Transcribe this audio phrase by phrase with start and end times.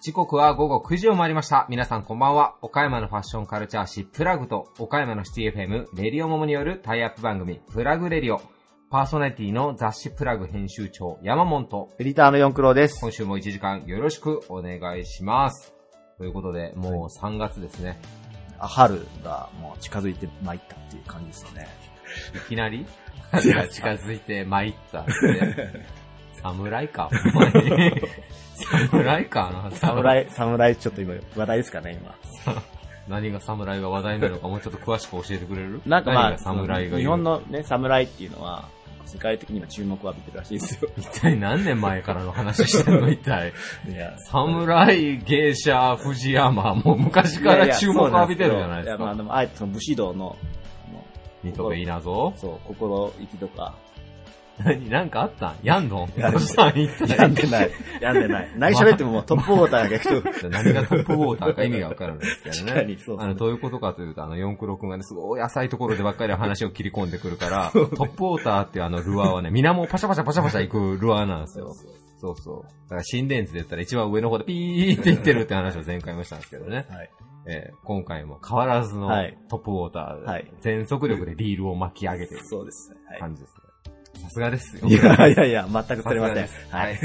[0.00, 1.66] 時刻は午後9時を回りました。
[1.68, 2.54] 皆さんこんばんは。
[2.62, 8.40] 岡山のファッションカルチャー誌プラグと岡山のシティ FM レディオモモによるタイアップ番組プラグレディオ。
[8.90, 13.00] パーソナリティの雑誌プラグ編集長山本とエディターの四クロです。
[13.00, 15.74] 今週も1時間よろしくお願いします。
[16.18, 18.00] ということで、もう3月ですね。
[18.60, 21.95] 春がもう近づいてまいったっていう感じですよね。
[22.34, 22.86] いきなり？
[23.70, 25.12] 近づいて参ったって。
[26.42, 27.92] 侍かほんまに
[28.54, 31.98] 侍か な侍、侍ちょっと今話題ですかね、
[32.46, 32.62] 今。
[33.08, 35.80] 何が侍が話題なのかもうちょっと詳しく教えてくれる？
[35.86, 38.68] なんかまあ、侍がい日る本のね、侍っていうのは、
[39.06, 40.90] 世界的には注目を浴びてるらしいですよ。
[40.96, 43.52] 一体何年前からの話してんの一体？
[43.88, 49.16] いや、侍、芸者、藤山、もう昔から注目を浴びてるじゃないですや、まあか。
[49.16, 50.36] でも、あえてその武士道の、
[51.46, 53.74] あのニトベ稲造そう、心意気とか、
[54.58, 55.56] 何、なんかあったん？
[55.62, 56.08] やんの？
[56.16, 57.70] やんどうしたん一体やんでない。
[58.00, 58.50] やんでない。
[58.56, 60.48] 何喋ってももうトップウォーターが聞く。
[60.48, 62.84] 何がトップウォーターか意味がわかるんですけど確かね。
[62.86, 71.74] にそうあの、どういうことかというと、あの、四九六がね、すごい浅いところでばっかり話を切り込んでくるから、トップウォーターっていうあの、ルアーはね、水面をパシャパシャパシャパシャ行くルアーなんですよ。
[72.18, 72.62] そうそう。
[72.84, 76.86] だから心電図で言ったら一番上の方でピーって言ってるって話を前回もしたんですけどね。
[76.88, 77.10] はい。
[77.46, 82.94] えー今回も変わらずのはいトップウォーターで、はい全速力でリールを巻き上げてるそうです。
[83.08, 83.20] はい。
[83.20, 84.22] 感じですね。
[84.22, 84.88] さすがですよ。
[84.88, 86.46] いやいやいや、全くさすれません。
[86.70, 86.98] ははいい。。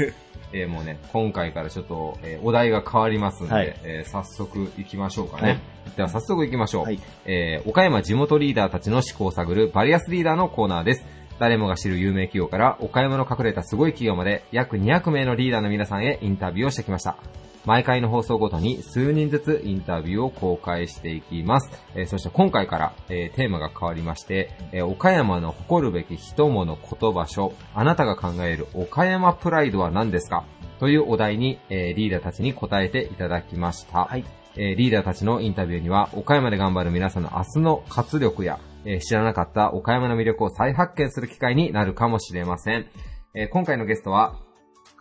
[0.54, 5.42] えーもうね、今回からちょっと、えーお題が変わりますんで、はいえー早速行きましょうかね。
[5.48, 5.60] はい
[5.96, 6.84] では早速行きましょう。
[6.84, 11.04] はいえー岡山地元リーダーたちの思考を探るバリアスリーダーのコーナーです。
[11.38, 17.16] 誰もが知る有名企業から岡山の隠れたすごい企業まで約200名のリーダーの皆さんへインタビューをしてきました。
[17.64, 21.70] 毎回の放送ごとに数人ずつインタビューを公開していきます。
[21.94, 30.44] えーそして今回から、えーテーマが変わりまして、えー岡山の誇るべき人物言葉書、あなたが考える岡山プライドは何ですか？
[30.80, 34.06] というお題に、えーリーダーたちに答えていただきました。
[34.06, 34.24] はい。
[34.56, 42.86] えーリーダーたちのインタビューには、岡山で頑張る皆さんの明日の活力や、えー知らなかった岡山の魅力を再発見する機会になるかもしれません。
[43.34, 44.40] えー今回のゲストは、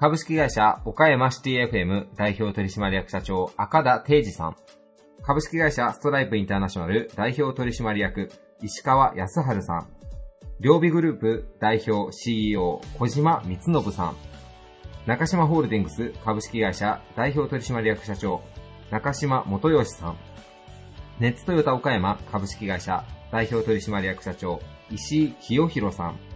[0.01, 4.56] 株式会社岡山シティ FM 代表取締役社長赤田定治さん。
[5.22, 8.31] 株式会社ストライプインターナショナル代表取締役
[8.63, 9.88] 石川康春さん。
[10.59, 14.16] 両備グループ代表 CEO 小島光信さん。
[15.06, 18.41] 中島ホールディングス株式会社代表取締役社長
[18.89, 20.18] 中島元義さん。
[21.19, 26.31] ネッツトヨタ岡山株式会社代表取締役社長石井清弘さん。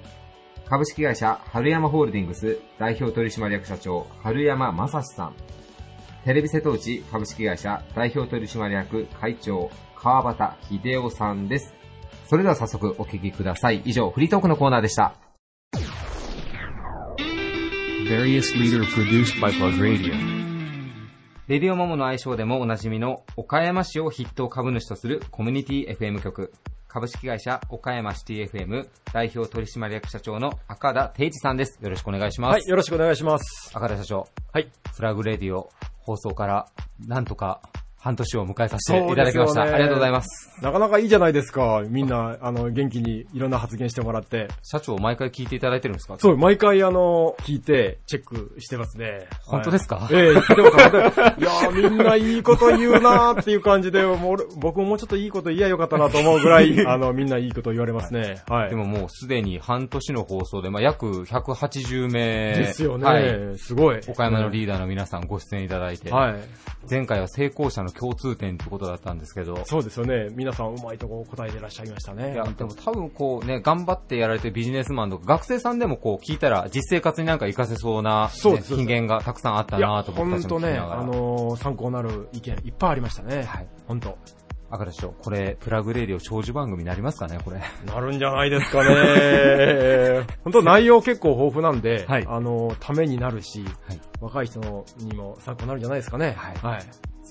[0.67, 5.35] 株式会社春山ホールディングス代表取締役社長春山正史さん。
[6.23, 11.75] テレビ瀬戸内株式会社代表取締役会長川端秀夫さんです。
[12.25, 13.83] それでは早速お聞きください。
[13.85, 15.13] 以上、フリートークのコーナーでした。
[18.09, 20.13] Various leader produced by Plug Radio.
[21.47, 26.51] レディオモモの愛称でもおなじみの岡山市を筆頭株主とするコミュニティ FM 局。
[26.95, 31.77] 株式会社岡山シティ FM 代表取締役社長の赤田定治さんです。
[31.83, 32.53] よろしくお願いします。
[32.53, 33.69] はい、よろしくお願いします。
[33.75, 34.71] 赤田社長、はい。
[34.93, 35.69] フラグレディオ
[35.99, 36.69] 放送から
[37.05, 37.59] なんとか
[38.05, 39.65] 半年を迎えさせていただきました。
[39.65, 40.51] ねありがとうございます。
[40.61, 41.81] なかなかいいじゃないですか。
[41.89, 44.47] みんな、あの、元気にいろんな発言してもらって。
[44.61, 46.15] 社長、毎回聞いていただいてるんですか？
[46.19, 49.25] そう、毎回あの、聞いて、チェックしてますね。
[49.43, 49.95] 本当ですか？
[49.95, 50.71] はいええでもい
[51.41, 58.43] やーみんないいこと言うなーっていう感じで、もう俺僕ももうちょっといいこと言えばよかったなと思うぐらい、 あの、みんないいこと言われますね。
[58.47, 58.69] はい。
[58.69, 62.53] でももうすでに半年の放送で、まあ、約180名。
[62.55, 63.05] ですよね。
[63.05, 63.57] はい。
[63.57, 63.99] すごい。
[64.07, 66.35] 岡山のリーダーの皆さんご出演いただいて、はい。
[66.87, 70.27] 前回は成功者の共通点ってことだったんですけど、そうですよね。
[70.35, 72.33] 皆さんうまいとこ答えてらっしゃいましたね。
[72.33, 80.77] いや、でも多分こうね、頑張ってやられてるビジネスマンとか、学生さんでもこう聞いたら実生活になんか活かせそうな、ね、そうです金言がたくさんあったなと僕た本当ね。
[80.77, 83.43] あのー参考になる意見いっぱいありましたね。
[83.43, 83.67] はい。
[83.87, 84.17] 本当。
[84.69, 87.61] 赤田市長、これ、プラグレディオ長寿番組になりますかね、これ。
[87.85, 90.25] なるんじゃないですかね。
[90.43, 94.59] 本当内容結構豊富なんで、はいあの、ためになるし、はい若い人
[94.97, 96.35] にも参考になるんじゃないですかね。
[96.37, 96.83] はいはい。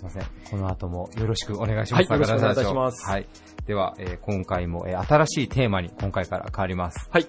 [0.05, 0.23] ません。
[0.51, 2.11] この後もよろしくお願いします。
[2.11, 3.27] はいよろしくお願いいたしますはい。
[3.67, 7.09] では、えー今回も、えー新しいテーマに今回から変わります。
[7.11, 7.27] はい。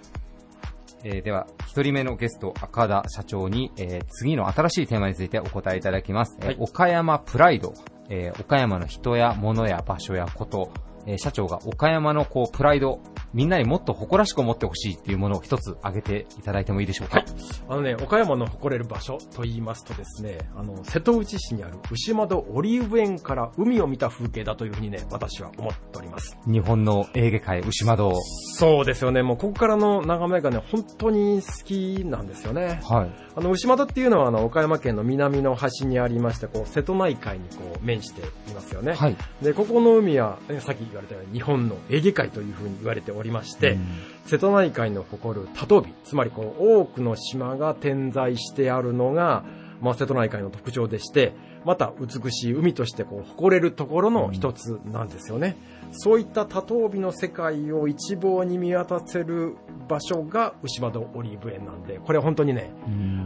[1.04, 6.38] えーでは、一人目のゲスト、赤田社長に、えー次の新しいテーマについてお答えいただきます。
[6.42, 7.74] えーはい岡山プライド、
[8.10, 10.72] えー岡山の人や物や場所やこと、
[11.06, 13.00] えー社長が岡山のこう、プライド
[13.34, 17.24] みんなにもっと誇らしく思ってほしいっていうものを一つ挙げていただいてもいいでしょうか？
[17.70, 26.38] あのね、岡山の誇れる場所と言いますとですね、あの、瀬戸内市にある牛窓オリーブ園から海を見た風景だというふうにね、私は思っております。
[26.48, 28.14] 日本のエーゲ海、牛窓。
[28.58, 32.80] そうですよね、もうここからの眺めがね、本当に好きなんですよね。
[32.84, 33.12] はい。
[33.36, 38.94] あの、牛窓っていうのはあの、岡山県の南の端にありまして、こう、瀬戸内海にこう、面していますよね。
[38.94, 39.16] はい。
[39.42, 43.86] で、ここの海は、ねさっき言われたように日本のエーゲ海というふうに言われておりまして、うん
[44.26, 49.44] 瀬戸内海の誇る多島美、つまりこう多くの島が点在してあるのが、
[49.82, 51.34] まあ、瀬戸内海の特徴でして、
[51.64, 55.58] また美しい海としてこう誇れるところの一つなんですよね。
[55.98, 59.56] そういった多島美の世界を一望に見渡せる
[59.88, 63.26] 場所が牛窓オリーブ園なんで、これは本当にね、うん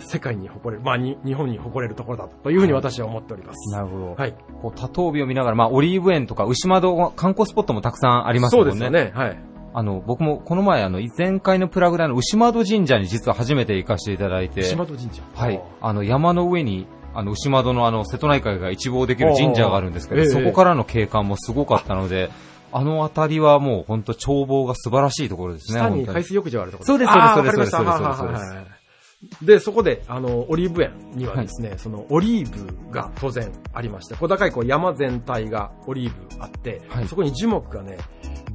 [0.00, 3.72] 世界に誇れる、まあに日本に誇れるところだというふうに私は思っております。
[3.72, 4.14] なるほど。
[4.14, 4.34] はい。
[4.60, 8.70] こう、多頭美を見ながら、まあ、オリーブ園とか牛窓は観光スポットもたくさんありますそもね。
[8.72, 9.12] うんですよね。
[9.14, 9.38] はい。
[9.74, 15.22] あの、僕もこの前、あの、前回のプラグであの、牛窓神社に実は初めて行かせていただいて、牛窓神社。
[15.34, 15.62] はい。
[15.80, 16.86] あの、山の上に、
[17.18, 22.30] あの、牛窓のあの、瀬戸内海が一望できる神社があるんですけど、そこからの景観もすごかったので、
[22.70, 25.80] あの辺りはもう本当眺望が素晴らしいところですね。
[25.80, 28.77] 下に海水浴場があるところそうですそうですそうですそうです
[29.42, 37.98] で、そこで、あの、オリーブ園にはですね、そのオリーブが当然ありまして、小高いこう山全体がオリーブあって、はいそこに樹木がね、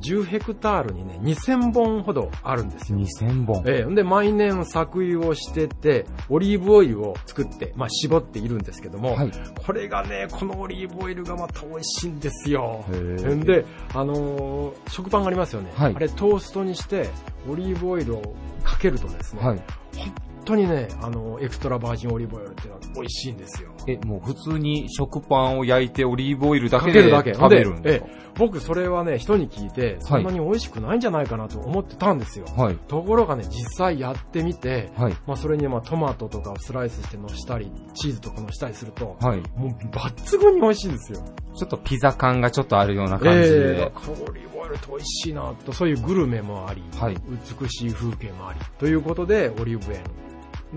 [0.01, 2.97] 10ヘクタールにね、2000本ほどあるんですよ。
[2.99, 3.63] 2000本。
[3.65, 9.31] ええで、毎年作油をしてて、オリーブオイルを作って、まあ、絞っているんですけども、はい。
[9.65, 12.85] これがね、このオリーブオイルがまた美味しいんですよ。
[12.89, 15.71] へーで、あのー食パンがありますよね。
[15.75, 17.09] はいあれトーストにして、
[17.49, 19.61] オリーブオイルをかけるとですね、はい。
[19.95, 23.71] 本当にね、あの、エクストラバージンオリーブオイルっていうのは美味しいんですよ。
[23.87, 27.09] え、もう普通に食パンを焼いてオリーブオイルだけで。
[27.09, 28.07] 食べるんですか？
[28.35, 32.45] 僕それはね、人に聞いて、そんなに美味しくないんじゃないかなと思ってたんですよ。
[32.57, 32.75] はい。
[32.87, 35.15] ところがね、実際やってみて、はい。
[35.27, 39.39] まあそれにまあトマトとかをスライスして乗したり、チーズとか乗したりすると、はい。
[39.55, 41.23] もう抜群に美味しいんですよ。
[41.55, 43.91] ちょっとピザ感がちょっとあるような感じええで。
[44.29, 47.17] オリーブオイルって美味しいなと、そういうグルメもあり、はい
[47.61, 50.01] 美しい風景もあり、ということで、オリーブ園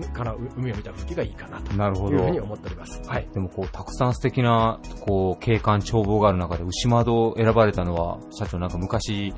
[0.05, 2.39] から海を見た風景がいいかなというふうに。
[2.39, 3.01] 思っております。
[3.07, 3.27] はい。
[3.33, 9.33] でもこう、たくさん素敵な、こう、景観、眺望がある中で、牛窓を選ばれたのは、社長なんか昔、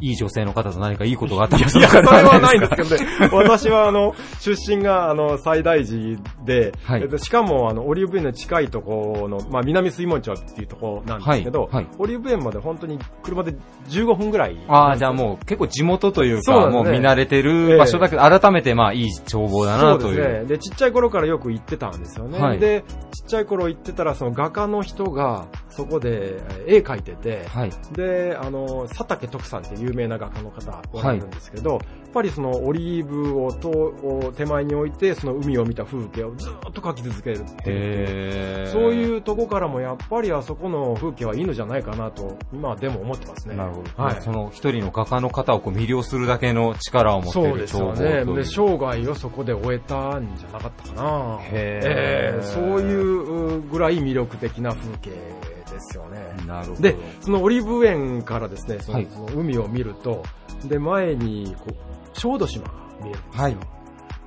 [0.00, 3.28] いい女性の方と何かいいことがあったりすいや、それはらないんですけどね。
[3.32, 13.54] 私は、あの、出身が、あの、最大寺で、はいえっとしかも、あの、オリーブ園の近いところの、まあ、南水門町っていうところなんですけど、はいはいオリーブ園まで本当に車で
[13.88, 14.56] 15分ぐらい。
[14.68, 20.00] ああ、じゃあもう結構地元というか、そうねもう見慣れてる場所だけど、改めてまあいい眺望だなという。
[20.00, 20.44] そうですね。
[20.44, 22.38] で、ちっちゃい頃からよく行ってたんですよね。
[22.38, 27.70] はいで、ちっちゃい頃行ってたら、その画家の人が、そこでえー絵描いてて、はい。
[27.92, 31.80] で、あの、佐竹徳さんっていう有名な画家の方おられるんですけど、やっ
[32.12, 38.66] ぱりそのオリーブをとを手前に置いて、その海を見た風景をずっと描き続けるっていう。
[38.68, 43.56] そういうとこからもやっぱりあそこの風景はいいのじゃないかなと、今でも思ってますね。
[43.56, 44.02] なるほど。
[44.02, 44.20] はい。
[44.22, 47.92] その一人の画家の方をこう魅了するだけの力を持っているそうですよ。
[47.94, 48.34] ね。
[48.34, 51.38] で、生涯をそこで終えたんじゃなかったかな。
[51.42, 55.10] へーえーそういうぐらい魅力的な風景
[55.76, 56.34] ですよね。
[56.46, 56.82] なるほど。
[56.82, 60.22] で、そのオリーブ園からですね、その,、海を見ると、
[60.64, 61.74] で、前に、こう、
[62.14, 63.42] 小豆島が見えるんですよ。
[63.42, 63.56] はい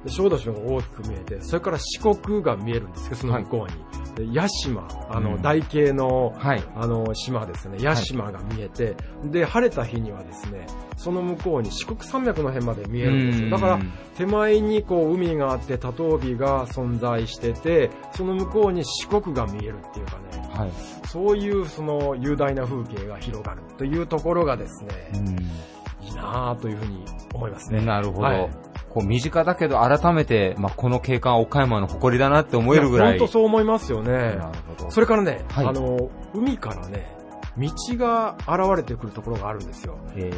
[0.04, 4.28] で小豆島が大きく見えて、それから四国が見えるんですけど、その向こうに。
[4.28, 6.64] で、屋島、あの、うん台形の、はい。
[6.76, 10.68] あの、島ですね、屋島が見えて、で、晴れた日にはですね、
[11.00, 13.50] その向こうに四国山脈の辺まで見えるんですよ。
[13.50, 13.80] だから、
[14.18, 20.72] 手前にこう海があって多頭尾が存在してて、その向こうに四国が見えるっていうかね、はい。
[21.08, 24.90] そういうその雄大な風景が広がるというところがですね、
[26.02, 27.80] いいなぁというふうに思いますね。
[27.80, 28.22] なるほど。
[28.24, 28.50] はい
[28.90, 33.20] こう身近だけど改めて、まあ、この景観は岡山の誇りだなって思えるぐらい。
[33.20, 34.12] 本当そう思いますよね。
[34.12, 34.90] なるほど。
[34.90, 37.19] それからね、はいあの、海からね、
[37.58, 39.98] 道が現れてくるところがあるんですよ。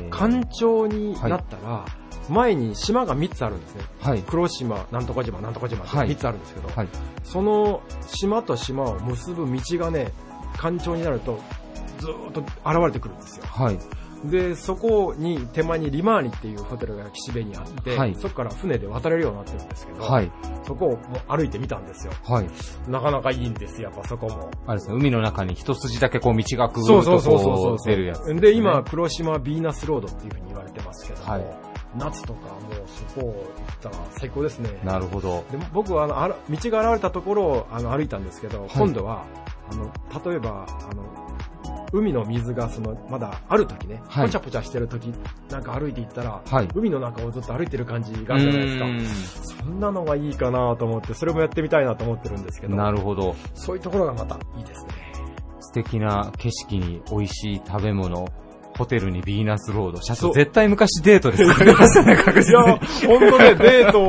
[0.09, 1.85] 干潮になったら、
[2.29, 3.83] 前に島が3つあるんですね。
[3.99, 4.23] はい。
[4.23, 6.87] 黒島、なんとか島、なんとか島ってはい3つあるんですけど、はい。
[7.23, 10.11] その島と島を結ぶ道がね、
[10.57, 11.39] 干潮になると、
[11.99, 13.45] ずーっと現れてくるんですよ。
[14.23, 14.31] はい。
[14.31, 20.31] で、そこに手前にリマーニっていうホテルが岸辺にあって、はいそこから船で渡れるようになってるんですけど、はい。
[20.65, 22.13] そこを歩いてみたんですよ。
[22.23, 22.47] はい。
[22.89, 24.51] なかなかいいんですよ、やっぱそこも。
[24.67, 34.79] あれですね、海の中に一筋だけこう道がくぐるとそうそうそうそうこそうう出るやつ、で、今、、黒島ビーナスロードっていうふうに言われてますけども、はい夏とかもうそこを行ったら最高ですね。
[34.83, 35.43] なるほど。
[35.51, 39.25] で僕はあのあら道が現れたところをあの歩いたんですけど、い今度は
[39.69, 39.91] あの
[40.31, 41.30] 例えばあの
[41.93, 45.13] 海の水がその、まだある時ね、はいポチャポチャしてる時、
[45.49, 46.67] なんか歩いていったら、はい。
[46.73, 49.63] 海の中をずっと歩いてる感じがあるじゃないですか。
[49.63, 53.35] そんなのがいいかなと思って、それもやってみたいなと思ってるんですけど、なるほど。
[53.53, 54.89] そういうところがまたいいですね。
[55.59, 58.25] 素敵な景色に美味しい食べ物、
[58.77, 60.01] ホテルにヴィーナスロード。
[60.01, 62.79] 社長、絶対昔デートです い実や、に。
[63.07, 63.99] 本当ね、デート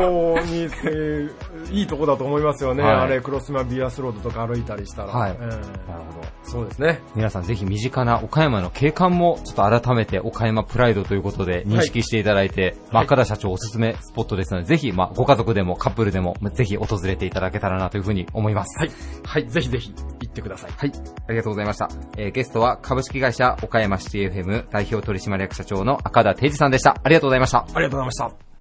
[0.47, 2.83] に、えーいいとこだと思いますよね。
[2.83, 5.09] はいあれ、クロスマビアスロードとか歩いたりしたら。
[5.09, 6.29] はいうんなるほど。
[6.43, 7.01] そうですね。
[7.15, 18.79] 皆さんぜひ身近な岡山の景観もちょっと改めて岡山プライドということで認識していただいて、まあはい赤田社長おすすめスポットですので、ぜひ、まあ、ご家族でもカップルでも、まあぜひ訪れていただけたらなというふうに思います。
[18.79, 18.91] はい。
[19.25, 20.71] はい、ぜひぜひ行ってください。
[20.77, 20.93] はい。
[21.29, 21.89] ありがとうございました。
[22.17, 26.97] えーゲストは株式会社岡山シティ FM 代表取締役社長の赤田定治さんでした。
[27.03, 27.59] ありがとうございました。
[27.59, 28.52] ありがとうございました。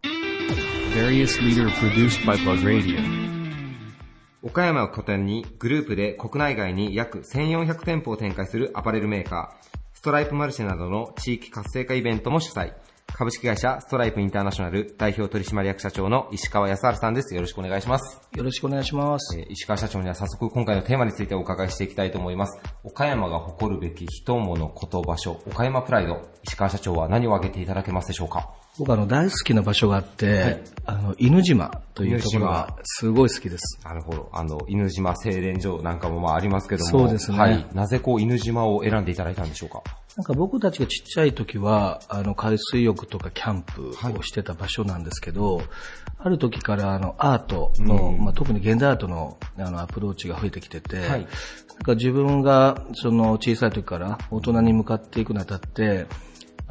[0.96, 3.00] Various leader produced by Plug Radio.
[4.44, 12.74] 岡山を拠点にグループで国内外に約1400店舗を展開するアパレルメーカー、ストライプマルシェなどの地域活性化イベントも主催。
[13.14, 17.36] 株式会社ストライプインターナショナル代表取締役社長の石川康治さんです。
[17.36, 18.22] よろしくお願いします。
[18.36, 19.38] よろしくお願いします。
[19.38, 22.60] えー石川社長には早速今回のテーマについてお伺いしていきたいと思います。
[22.84, 26.22] 岡山が誇るべき人物こと場所、岡山プライド。
[26.44, 28.50] 石川社長は何を挙げていただけますでしょうか？
[28.80, 33.80] 僕あの大好きな場所があって、あの、犬島というところがすごい好きです。
[33.84, 34.30] なるほど。
[34.34, 36.90] あの、犬島製錬所なんかもまあありますけども。
[36.90, 37.68] そうですねはい。
[37.74, 39.84] なぜこう犬島を選んでいただいたんでしょうか？
[40.18, 45.62] なんか僕たちがちっちゃい時は、あの、海水浴とかキャンプをしてた場所なんですけど、
[46.18, 51.28] ある時からあの、アートの、まあ、特に現代アートのあの、アプローチが増えてきてて、はい
[51.82, 56.06] なんか自分がその小さい時から大人に向かっていくにあたって、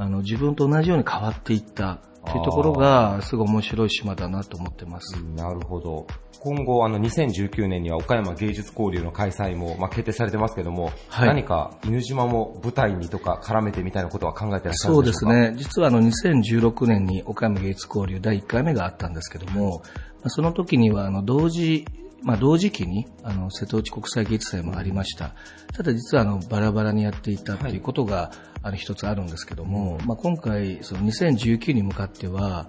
[0.00, 5.22] あの、自分と同じように変わっていったっていうところが、すごい面白い島だなと思ってます。
[5.36, 6.06] なるほど。
[6.40, 15.34] 今後、あの、2019年には岡山芸術交流の開催も、まあ、決定されてますけども、はい何か犬島も舞台にとか絡めてみたいなことは考えてらっしゃるそうんでしょうか？
[15.34, 15.54] ですね。
[15.58, 21.84] 実はあの2016年に岡山芸術交流第1回目があったんですけども、まあその時にはあの同時、
[22.22, 25.34] まあ同時期にあの瀬戸内国際芸術祭もありました。
[25.74, 27.76] ただ実はあのバラバラにやっていたとい。
[27.78, 28.30] うことが、
[28.62, 32.68] あの一つあるんですけども、まあ今回その2019に向かっては、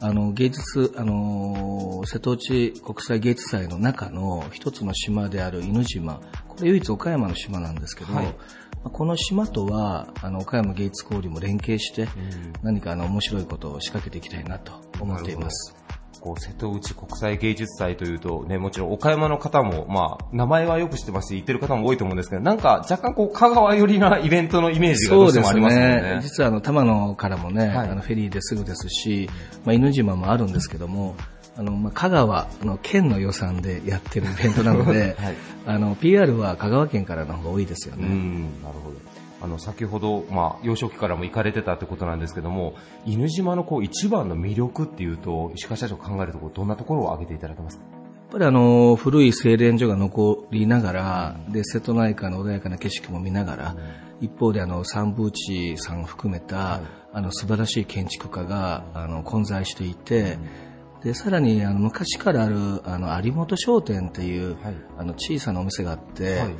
[0.00, 8.26] あの芸術、あの瀬戸内国際芸術祭の中の一つの島である犬島、これ唯一岡山の島なんですけど、はい。
[8.26, 8.32] ま
[8.84, 12.08] あこの島とは、あの、岡山芸術交流も連携して、
[12.62, 15.74] 何かあの、面白いことを仕掛けていきたいなと思っています。
[16.20, 26.18] こう、瀬戸内国際芸術祭というと、ね、もちろん岡山の方も、まあ、名前はよく知ってますし、言ってる方も多いと思うんですけど、なんか若干こう、香川寄りなイベントのイメージがどうしてもありますよね。
[26.22, 29.28] 実はあの、玉野からもね、はいあの、フェリーですぐですし、
[29.64, 31.14] まあ、犬島もあるんですけども、
[31.56, 38.06] あの、まあ、香川の県の予算でやってるイベントなので、 はいあの、PR は香川県からの方が多いですよね。
[38.06, 38.96] うん、なるほど。
[39.40, 42.74] あの、先ほど、まあ、幼少期からも行かれてたってことなんですけども、
[43.06, 47.84] 犬島のこう、一番の魅力っていうと、石川社長考えるところ、どんなところを挙げていただけますか？
[47.84, 47.98] や
[48.30, 53.76] っぱりあの、古い製錬所が残りながら、で、瀬戸内海の穏やかな景色も見ながら、
[54.20, 56.80] 一方であの、三ブーチさんを含めた、
[57.12, 60.36] あの、素晴らしい建築家が、あの、混在していて、
[61.02, 64.74] で、さらに、あの、昔からある、あの、有本商店っていう、はい。
[64.98, 66.54] あの、小さなお店があって、はい。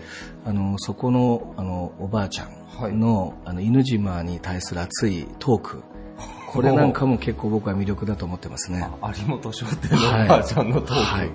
[0.44, 2.46] あの、そこの、あの、おばあちゃ
[2.86, 5.82] んの、あの、犬島に対する熱いトーク、
[6.50, 8.88] これなんかも結構僕は魅力だと思ってますね。
[9.02, 10.94] あ有本商店のおばあちゃんのトーク。
[10.94, 11.30] はい。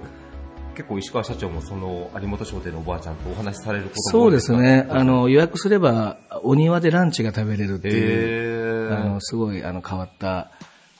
[0.75, 4.87] 結構石川社長もその有本商店のおばあちゃんとお話しされることもそうですね。
[4.89, 9.01] あ、の、予約すれば、お庭でランチが食べれるっていう、へー。
[9.01, 10.49] あの、すごい、あの、変わった、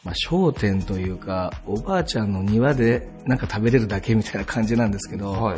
[0.03, 5.57] まあ、商店というか、おばあちゃんの庭でなんか食べれるだけみたいな感じなんですけど、はい。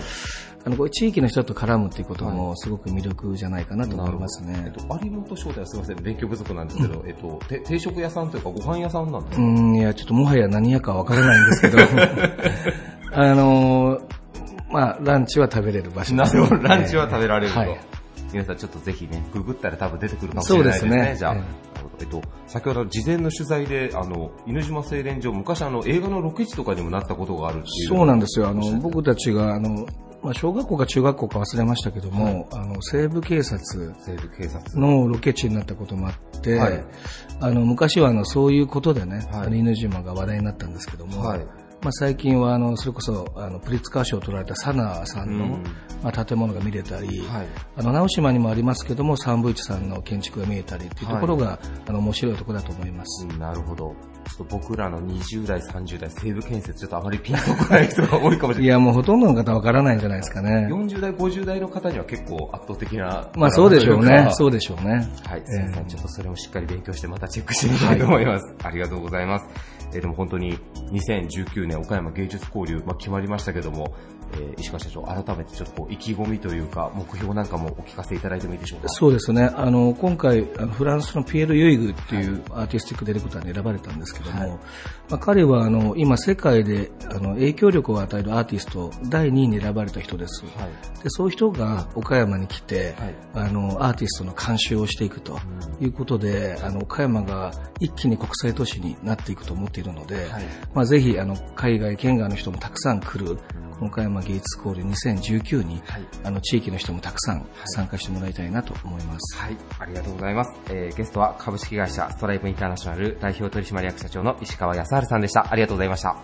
[0.65, 4.71] あの、こう地域の人と絡むっていうこともすごく魅力じゃないかなと思いますえねっ。
[4.71, 11.77] と、有本商店はすみません、勉強不足なんですけど、えっと、て定食屋さんというかご飯屋さんなんですか、うん、いや、ちょっともはや何やかわからないんですけど、
[13.13, 14.01] あの、
[14.71, 17.59] まあ、ランチは食べれる場所ですなるほど、ランチは食べられると。
[17.59, 17.79] はい。
[18.33, 20.89] 皆さんちょっとぜひね、ググったら多分出てくるかもしれないですね。
[20.89, 21.15] そうですね。
[21.17, 21.39] じゃあ、え
[21.99, 27.89] えっと、先ほど事前の取材で、あの、犬島製錬所、昔あの、映画のロケ地とかにもなったことがあるっていう。
[27.89, 28.47] そうなんですよ。
[28.47, 29.85] あの、僕たちが、あの、
[30.25, 34.79] まあ、小学校か中学校か忘れましたけども、あの、西部警察西部警察。
[34.79, 36.83] のロケ地になったこともあって、はい
[37.41, 41.45] あの、昔はあの、そういうことでね、はい犬島が話題になったんですけども、はい。
[41.85, 45.63] まあ、最近はあのそれこそあのプリッツカー賞を取られたサナーさんの、うん
[46.01, 47.47] まあ、建物が見れたり、はい。
[47.77, 53.27] あの直島にもありますけどもサンブイチさんの建築が見えたりっていうところが、あの面白いところだと思います。
[53.37, 53.95] なるほど。
[54.27, 58.63] ちょっと僕らの20代、30代、西部建設、ちょっとあまりピンとこない人が多いかもしれない。
[58.63, 60.67] いや、もうほとんどの方わからないんじゃないですかね。
[60.71, 63.29] 40代、50代の方には結構圧倒的な。
[63.35, 64.27] まあそうでしょうね。
[64.31, 65.07] そそうでしょうね。
[65.27, 65.87] はい、すええみません。
[65.87, 68.55] ちょっとそれをしっかり勉強してまたチェックしてみたいと思います。
[68.63, 69.47] ありがとうございます。
[69.95, 70.59] えーでも本当に
[70.91, 73.95] 2019年岡山芸術交流、まあ、決まりましたけども、
[74.33, 78.89] えー石川社長、改めてちょっとこう意気込みというか、目標なんかもお聞かせいただいてもいいでしょうか？
[78.89, 79.51] そうですね。
[79.55, 84.59] あの、今回、フランスのピエール・ユイグっていうアーティスティックディレクターに選ばれたんですけども、
[85.09, 90.45] まあ、彼はあの、今世界であの影響力を与えるアーティスト第2位に選ばれた人です。
[90.57, 91.03] はい。
[91.03, 93.15] でそういう人が岡山に来て、はい
[93.47, 95.37] あの、アーティストの監修をしていくと
[95.79, 103.35] いうことで、あの、岡山が一気に国際都市になっていくと思っているので、はいまあ、ぜひ、あの、海外、県外の人もたくさん来る、
[103.75, 109.37] この岡山芸術交流2019に、はいあの、地域の人もたくさん参加してもらいたいなと思います。
[109.37, 110.53] はい、ありがとうございます。
[110.69, 115.51] えーゲストは株式会社ストライプインターナショナル代表取締役社長の石川康治さんでした。
[115.51, 116.15] ありがとうございました。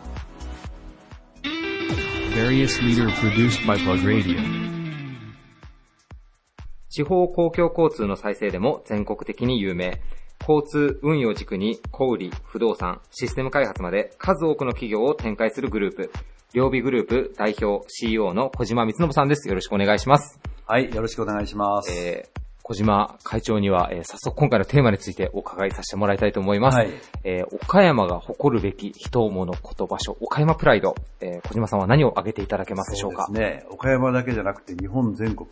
[6.89, 10.01] 地方公共交通の再生でも全国的に有名。
[10.47, 16.11] 交通運用軸に小売、不動産、システム開発まで数多くの企業を展開するグループ。
[16.53, 19.47] 両備グループ代表 CEO の小島光信さんです。
[19.47, 20.39] よろしくお願いします。
[20.67, 21.91] はい、よろしくお願いします。
[21.91, 26.77] えー小島会長には、えー早速今回のテーマについてお伺いさせてもらいたいと思います。
[26.77, 26.89] はい
[27.23, 30.95] えー岡山が誇るべき人、物、こと場所、岡山プライド。
[31.19, 33.25] えー小島さんは何を挙げていただけますでしょうか？
[33.25, 33.65] そうですね。
[33.71, 35.49] 岡山だけじゃなくて日本全国、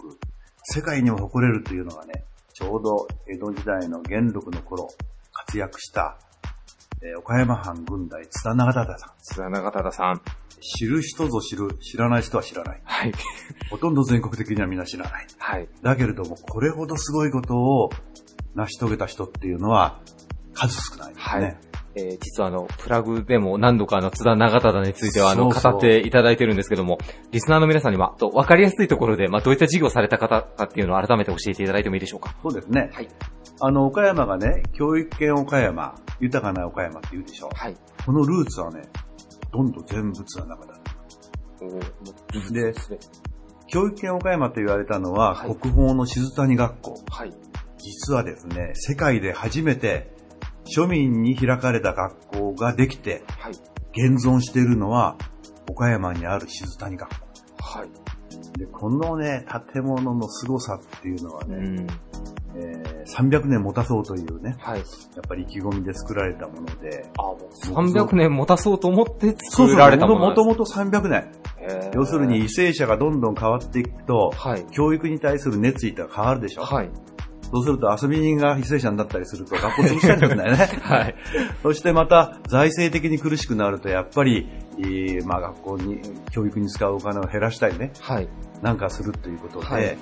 [0.63, 2.23] 世界にも誇れるというのがね、
[2.59, 4.89] ちょうど江戸時代の元禄の頃、
[5.31, 6.19] 活躍した、
[7.01, 9.09] えー岡山藩軍代津田長忠さん。
[9.21, 10.21] 津田長忠さん。
[10.59, 12.81] 知る人ぞ知る、知らない人は知らない。
[12.83, 13.13] はい。
[13.69, 15.27] ほとんど全国的にはみんな知らない。
[15.37, 15.69] はい。
[15.81, 17.91] だけれども、これほどすごいことを
[18.55, 20.01] 成し遂げた人っていうのは、
[20.67, 21.41] 数少ないですはい。
[21.41, 21.59] ね。
[21.95, 26.99] えー実はあの、プラグでも何度かあの、津田長忠についてはあの、語っていただいてるんですけども、
[27.31, 32.35] リスナーの皆さんには、と、わかりやすいところで、まあ、どういった事業をされた方かっていうのを改めて教えていただいてもいいでしょうか？
[32.43, 32.91] そうですね。
[32.93, 33.09] はい。
[33.61, 37.49] あの、岡山がね、教育圏岡山、豊かな岡山って言うでしょ。
[37.53, 37.75] はい。
[38.05, 38.83] このルーツはね、
[39.51, 40.79] ほとんど全部津田長忠。
[41.61, 42.73] おーで
[43.67, 47.03] 教育圏岡山と言われたのは、はい国宝の静谷学校。
[47.09, 47.33] はい。
[47.79, 50.11] 実はですね、世界で初めて
[50.75, 53.53] 庶民に開かれた学校ができて、はい。
[53.91, 55.17] 現存しているのは、
[55.69, 57.15] 岡山にある静谷学校。
[57.61, 57.89] はい。
[58.57, 61.87] で、このね、建物の凄さっていうのはね、うん。
[62.55, 64.79] えー300年持たそうというね、はい。
[64.79, 64.85] やっ
[65.27, 71.31] ぱり意気込みで作られたもので、あ、もう300年持たそうと思って作られたものもともと300年。
[71.95, 74.65] 要するに、為政者がどんどん変わっていくと、はい。
[74.71, 76.61] 教育に対する熱意って変わるでしょ。
[76.61, 76.89] はい。
[77.51, 80.57] そうすると遊び人が為政者になったりすると 学校潰したりするんだよね。
[80.81, 81.15] はい。
[81.63, 88.29] そしてまた財政的に苦しくなるとやっぱり、えーまあ学校に、教育に使うお金を減らしたりね、はい。
[88.61, 89.97] なんかするということで、はい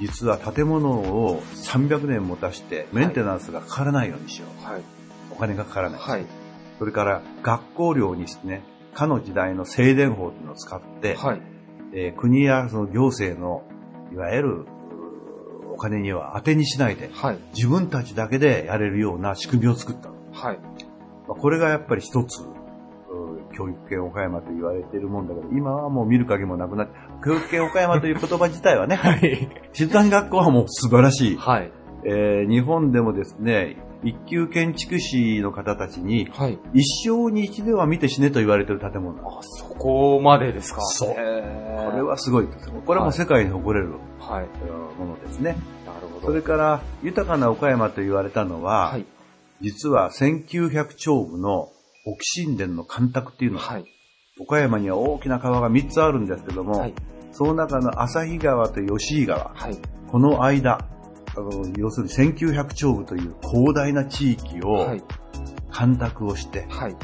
[0.00, 4.64] 実は建物を300年持たしてメンテナンスがかからないようにしよう。
[4.64, 4.82] はい。
[5.30, 6.00] お金がかからない。
[6.00, 6.24] はい。
[6.78, 8.62] それから学校料にね、
[8.94, 11.42] かの時代の正殿法というのを使って、はい。
[11.92, 13.62] えー国やその行政の
[14.12, 14.66] いわゆる
[15.80, 17.38] 金には当てにしないで、はい。
[17.54, 20.14] 自分たちだけでやれるような仕組みを作ったの。
[20.32, 20.58] はい。
[21.26, 22.42] まあこれがやっぱり一つ、
[23.52, 29.48] 教育圏岡山と言われているもんだけど、今はもう見る影もなくなって、教育圏岡山という言葉自体はね、 はい。
[29.72, 31.36] 静谷学校はもう素晴らしい。
[31.36, 31.72] はい。
[32.04, 36.58] えー日本でもですね、一級建築士の方たちに、はい。
[36.74, 39.18] 一生に一度は見て死ねと言われている建物。
[39.26, 40.80] あ、そこまでですか？
[40.82, 41.16] そうこ
[41.94, 42.74] れはすごいですよ。
[42.86, 44.48] これはもう世界に誇れるはい。
[44.64, 45.56] えーものですね。
[45.86, 46.26] なるほど。
[46.26, 49.06] それから、豊かな岡山と言われたのは、はい。
[49.62, 51.68] 実は1900丁部の
[52.06, 53.84] 奥神殿の干拓っていうのが、はい。
[54.38, 56.94] 岡山には大きな川が3つあるんですけども、はい。
[57.32, 59.78] その中の旭川と吉井川、はい。
[60.08, 60.86] この間、
[61.36, 65.02] あの要するに1900丁部という広大な地域をはい。
[65.70, 66.96] 干拓をして、はい。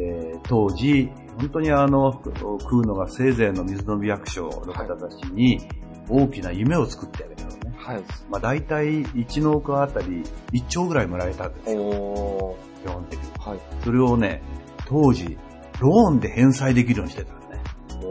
[0.00, 2.20] えー当時、本当にあの、
[2.60, 5.60] 食うのがせいぜいの水飲役所の方たちに
[6.08, 7.74] 大きな夢を作ってあげたのね。
[7.76, 8.02] はい。
[8.30, 12.84] まあ大体1農家あたり1兆ぐらいもらえたんですよ、おー。
[12.84, 13.26] 基本的に。
[13.38, 13.60] はい。
[13.84, 14.42] それをね、
[14.86, 15.38] 当時、
[15.80, 17.62] ローンで返済できるようにしてたのね。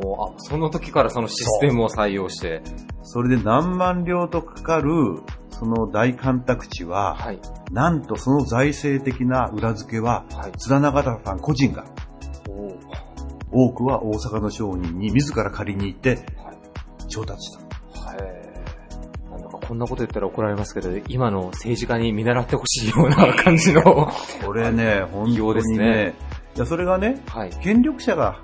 [0.01, 2.61] もう、あ、その時からそのシステムを採用して。
[3.01, 5.21] それで何万両とかかる、
[5.57, 7.39] その大干拓地は、はい。
[7.71, 10.51] なんとその財政的な裏付けは、はい。
[10.57, 11.85] 津田中田さん個人が。
[13.51, 16.19] 多くは大阪の商人に自ら借りに行って
[17.07, 17.57] 調達し
[17.93, 18.07] た。
[18.07, 19.41] はい。
[19.41, 24.11] なんこんなこと言ったら怒られますけど、今の政治家に見習ってほしいような感じの。
[24.45, 26.13] これ ね、本当にねね、
[26.55, 27.49] いや、それがね、はい。
[27.61, 28.39] 権力者が、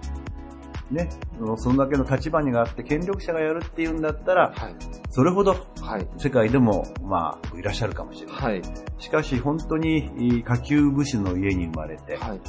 [0.93, 1.09] ね、
[1.57, 4.75] そんだけの立場にがあって、権力者がやるっていうんだったら、はい。
[5.09, 6.07] それほどはい。
[6.17, 8.35] 世界でも、まあ、いらっしゃるかもしれない。
[8.35, 8.61] はい。
[8.99, 12.41] しかし、本当に下級武士の家に生まれて、はい。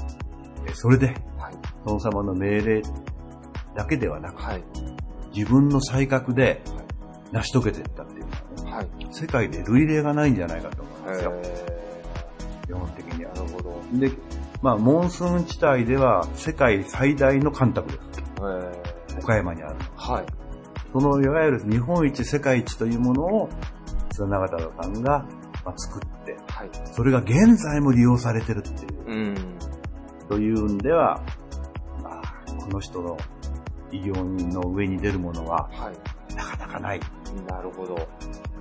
[0.66, 1.14] えそれで、はい。
[1.86, 2.82] 殿様の命令
[3.74, 4.62] だけではなく、はい。
[5.34, 6.62] 自分の才覚で
[7.32, 8.88] 成し遂げていったっていうのはね、はい。
[9.10, 11.32] 世界で類例がないんじゃないかと思うんですよ。
[11.42, 11.74] え
[12.66, 13.34] 基本的にはー、。
[13.36, 13.80] なるほど。
[13.94, 14.10] で、
[14.62, 18.13] まあ、モンスーン地帯では世界最大の干拓です。
[18.38, 19.76] えー岡山にある。
[19.96, 20.26] はい。
[20.92, 23.48] そのいわゆる日本一、世界一というものを、
[24.10, 25.26] 津田永太郎さんが、
[25.64, 26.70] まあ、作って、はい。
[26.92, 29.34] それが現在も利用されてるっていう、うん。
[30.28, 31.22] というんでは、
[32.02, 33.16] まあ、この人の
[33.90, 36.34] 偉業の上に出るものは、はい。
[36.34, 37.00] なかなかない。
[37.48, 37.96] なるほど。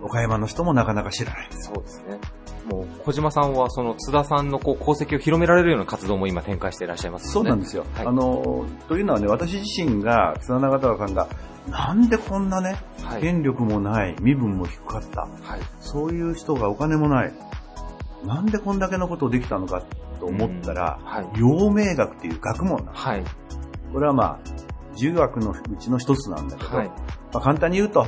[0.01, 1.47] 岡山の人もなかなか知らない。
[1.51, 2.19] そうですね。
[2.65, 7.33] もう、小島さんは、その、津田さんのこう功績を広められるような活動も今展開していらっしゃいますよね。
[7.33, 7.85] そうなんですよ。
[7.93, 11.27] はいあの、というのはね、私自身が、津田永太郎さんが、
[11.69, 13.21] なんでこんなね、はい。
[13.21, 15.29] 権力もない、身分も低かった、はい。
[15.79, 17.33] そういう人がお金もない、
[18.25, 19.83] なんでこんだけのことをできたのか
[20.19, 20.99] と思ったら。
[21.35, 23.05] 陽明学っていう学問なんです。
[23.05, 23.23] はい。
[23.91, 24.39] これはまあ、
[24.95, 26.87] 十学のうちの一つなんだけど、はい。
[26.87, 26.93] ま
[27.33, 28.07] あ、簡単に言うと、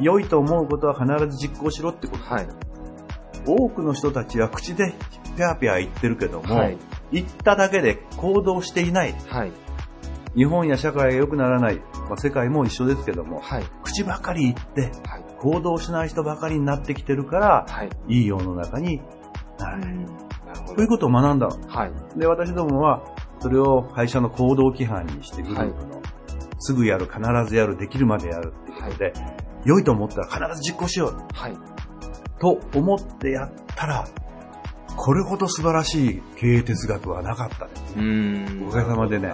[0.00, 2.24] 良いと思うことは必ず実行しろってこと。
[2.24, 2.48] はい。
[3.46, 4.94] 多くの人たちは口で
[5.36, 6.78] ぴゃーぴゃー言ってるけども、はい。
[7.12, 9.14] 言っただけで行動していない。
[9.28, 9.52] はい。
[10.34, 11.76] 日本や社会が良くならない、
[12.08, 13.64] まあ、世界も一緒ですけども、はい。
[13.82, 15.24] 口ばかり言ってはい。
[15.38, 17.90] 行動しない人ばかりになってきてるから、はい。
[18.08, 19.00] いい世の中に
[19.58, 19.94] ならない。
[19.96, 20.08] なる
[20.66, 21.48] ほということを学んだ。
[22.16, 23.02] で、私どもは、
[23.40, 26.02] それを会社の行動規範にしてグループの、
[26.58, 29.12] すぐやる、必ずやる、できるまでやるっていうことで、
[29.64, 31.75] 良いと思ったら必ず実行しようはい。
[32.38, 34.06] と思ってやったら、
[34.96, 38.66] これほど素晴らしい経営哲学はなかったですうね。
[38.66, 39.32] おかげさまでね。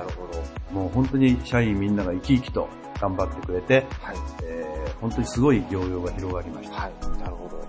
[0.72, 2.68] もう本当に社員みんなが生き生きと
[3.00, 4.16] 頑張ってくれて、はい。
[4.44, 6.76] えー本当にすごい業用が広がりました。
[6.76, 6.92] はい。
[7.18, 7.60] なるほど。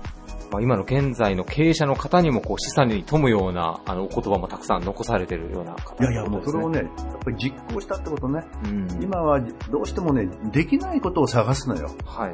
[0.54, 6.84] まあ、今の現在の経営者の方にもこう資産に富むようなあのお言葉もたくさん残されているような方いやいや、もうそれをね。
[6.84, 8.44] ね、やっぱり実行したってことね。
[8.66, 9.04] うん。
[9.04, 11.90] 今はどうしてもね、できないことを探すのよ。
[12.06, 12.34] はい。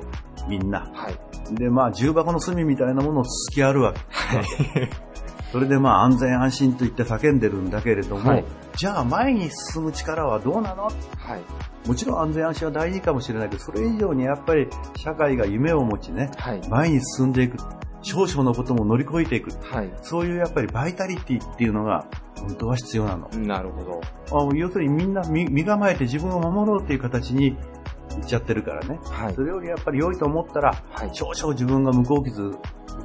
[0.50, 0.92] みんな。
[0.94, 1.56] はい。
[1.56, 4.00] で、まあ、重箱の隅みたいなものを好きあるわけ。
[4.10, 4.46] はい。
[5.54, 10.84] それでまあ、安全安心と言って叫んでるんだけれども、はいじゃあ前に進む力はどうなの？
[10.84, 11.88] はい。
[11.88, 16.62] もちろん安全安心は大事かもしれないけど、それ以上にやっぱり社会が夢を持ちね、はい。
[16.70, 17.58] 前に進んでいく。
[18.02, 19.52] 少々のことも乗り越えていく。
[19.62, 19.92] はい。
[20.02, 22.06] そういうやっぱりバイタリティっていうのが
[22.38, 23.30] 本当は必要なの。
[23.30, 24.02] なるほど。
[24.52, 27.56] あ要するにみんな身身構えて自分を守ろうっていう形にいっ
[28.26, 29.00] ちゃってるからね。
[29.04, 29.42] はいそ。
[29.42, 31.10] れよりやっぱり良いと思ったら、はい。
[31.14, 32.58] 少々自分が向こう傷受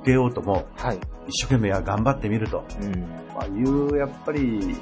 [0.04, 0.98] けようとも、はい。
[1.28, 3.00] 一生懸命や頑張ってみると、うん。
[3.35, 4.76] まあ、いう、やっぱり、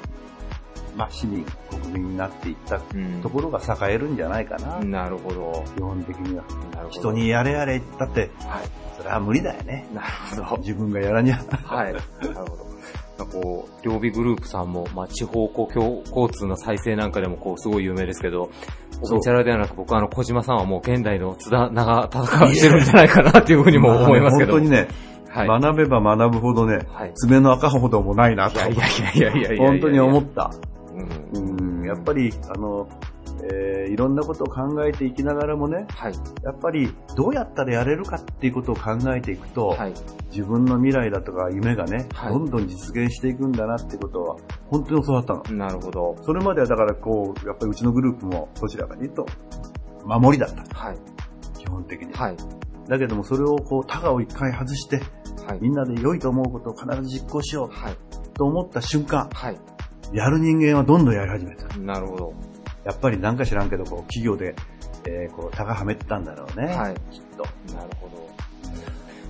[0.95, 4.79] まあ、市民、国民になっていったうんところが栄えるんじゃないかな。
[4.79, 5.63] なるほど。
[5.75, 6.43] 基本的には。
[6.43, 6.89] なるほど。
[6.89, 8.83] 人にやれやれ言って、はい。
[8.97, 9.87] それは無理だよね。
[9.93, 10.01] な
[10.35, 10.61] るほど。
[10.61, 11.43] 自分がやらにゃ。
[11.65, 11.93] はい。
[11.93, 12.73] なるほど。
[13.17, 18.49] なんかこう、両備グループさんも、まあ、地方公共交通の再生なんかでも、こう、すごい有名ですけど、
[19.01, 24.53] おちゃらではなく、僕はあの、小島さんはもう現代の津田長戦いしてるんじゃないかなっていうふうにも思いますけど。
[24.53, 24.87] 本当にね、
[25.29, 25.47] はい。
[25.61, 27.13] 学べば学ぶほどね、はい。
[27.15, 28.59] 爪の赤ほどもないなと。
[28.59, 30.51] いやいやいやいやいやいや本当に思った。
[30.93, 31.79] うん。
[31.79, 32.87] うん、やっぱり、あの、
[33.51, 36.13] えーいろんなことを考えていきながらもね、はい。
[36.43, 39.93] やっぱりどうやったらやれるかっていうことを考えていくと、はい。
[40.31, 44.37] 自分の未来だとか夢がね、はいどんどん実現していくんだなってことは、
[44.69, 45.43] 本当に教わったの。
[45.57, 46.15] なるほど。
[46.21, 49.25] それまではだからこう、やっぱりうちのグループもどちらかというと、
[50.05, 50.75] 守りだった。
[50.75, 50.97] はい。
[51.57, 52.13] 基本的に。
[52.13, 52.37] はい。
[52.87, 55.01] だけどもそれをこう、タガを一回外して、
[55.45, 55.59] はい。
[55.61, 57.93] みんなで良いと思うことを必ず実行しよはい。
[57.93, 57.97] う
[58.33, 59.57] と思った瞬間、はい。
[60.11, 61.77] やる人間はどんどんやり始めた。
[61.77, 62.33] なるほど。
[62.85, 64.55] やっぱりなんか知らんけど、こう、企業で、
[65.05, 66.75] えーこう、タガはめてたんだろうね。
[66.75, 66.95] はい。
[67.11, 67.43] きっと。
[67.75, 68.29] なるほど。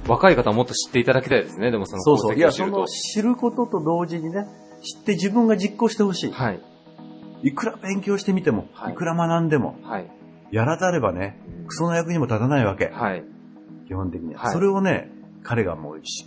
[0.08, 2.36] 若い方はもっと知っていただきたいですね、でもそのそうそう。
[2.36, 4.46] いや、その、知ることと同時にね、
[4.82, 6.32] 知って自分が実行してほしい。
[6.32, 6.62] はい。
[7.44, 10.12] いくら勉強してみても、はいいくら学んでも、はい。
[10.52, 12.88] やらざればね、クソの役にも立たないわけ。
[12.88, 13.24] はい。
[13.88, 14.42] 基本的には。
[14.42, 15.12] はいそれをね、
[15.44, 16.26] 彼がもうし、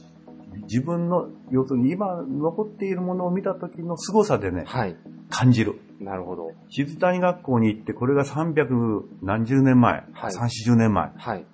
[0.63, 4.97] 自分の、要するに今残っているものを見た時の凄さでね、はい。
[5.31, 5.81] 感じる。
[6.01, 6.53] なるほど。
[6.69, 11.47] 静谷学校に行って、これが300何十年前、はい3、40年前はい。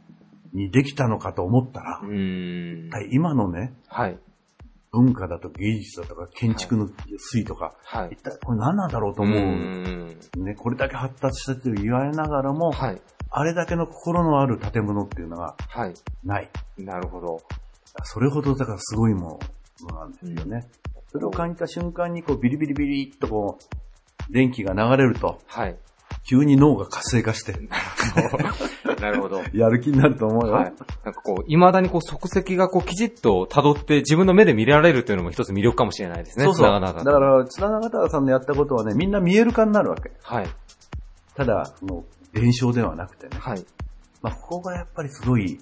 [0.53, 2.01] にできたのかと思ったら。
[2.01, 2.05] は
[3.03, 4.19] い今のね、はい。
[4.93, 6.87] 文化だと芸術だとか建築の
[7.33, 8.11] 推とか、はい。
[8.13, 9.39] 一体これ何なんだろうとう思う。
[9.41, 10.09] ん。
[10.37, 13.01] ね、これだけ発達したと言われながらも、はい。
[13.31, 15.95] あれだけの心のある建物っていうのがはい。
[16.25, 16.51] ない。
[16.77, 17.41] なるほど。
[18.05, 19.39] それほどだからすごいも
[19.91, 20.69] のなんですよね。
[21.09, 25.77] それを感じた瞬間にこうビリビリビリっとこう、電気が流れると、はい。
[26.25, 27.53] 急に脳が活性化して、
[29.01, 29.43] なるほど。
[29.53, 30.55] やる気になると思うよ。
[30.55, 30.65] はい。
[31.05, 36.45] なんかこう、未だにこう、足跡がこう、きちっと辿って自分の目で見られるというのも一つ魅力かもしれないですね。
[36.45, 36.81] そうそう。
[36.81, 40.13] だから、津田永田さんのやったことはね、みんな見える化になるわけ。
[40.23, 40.47] はい。
[41.35, 43.39] ただ、その、伝承ではなくてね。
[43.41, 43.65] はい。
[44.23, 45.59] まあ、ここがやっぱりすごい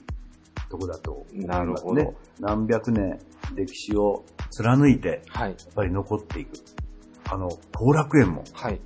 [0.70, 1.44] とこだとね。
[1.46, 3.18] なるほど何百年
[3.54, 5.50] 歴史を貫いて、はい。
[5.50, 6.52] やっぱり残っていく。
[7.28, 8.80] あの、後楽園も、はい。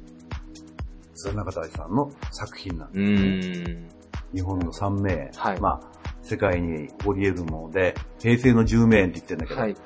[1.15, 3.03] 津田中大さんの作品なんうです。
[3.03, 3.89] ーん。
[4.35, 5.31] 日本の三名園。
[5.37, 5.81] はいまあ、
[6.23, 9.77] 世界に起り得るもので、平成の十名園って言ってるんだけど、はい。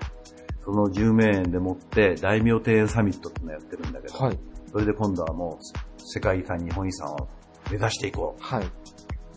[0.65, 4.39] その十名園でもって大名庭園サミットってのをやってるんだけど、はい。
[4.71, 5.65] それで今度はもう
[5.99, 7.29] 世界遺産、日本遺産を
[7.71, 8.65] 目指していこうはい。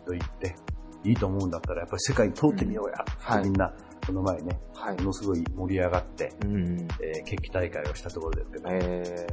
[0.05, 0.55] と言って、
[1.03, 3.73] いいと思うんだったらやっぱり世界に通ってみようや、はいみんな、
[4.05, 5.05] この前ね、はいも。
[5.05, 6.87] のすごい盛り上がって、うん。
[7.01, 9.27] えー決起大会をしたところですけど、え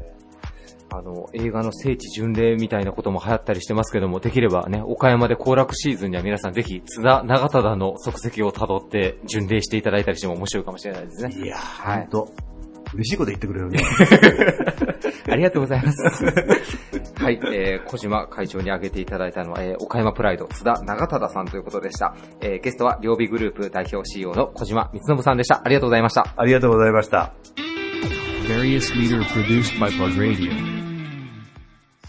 [0.90, 11.35] ー、あの、映画の聖地巡礼みたいなことも流行ったりしてますけども、できればね、岡山で行楽シーズンには皆さんぜひ、津田長忠の足跡を辿って巡礼していただいたりしても面白いかもしれないですね。
[11.35, 12.33] いやー、はいほんと、
[12.94, 13.81] 嬉しいこと言ってくれるね。
[15.31, 16.24] ありがとうございます。
[16.24, 22.14] はい、えー、小島会長に挙げていただいたのは、えー、岡山プライド、津田長忠さんということでした。
[22.40, 25.61] えー、ゲストは、両備グループ代表 CEO の小島光信さんでした。
[25.64, 26.35] ありがとうございました。
[26.37, 27.33] ありがとうございました。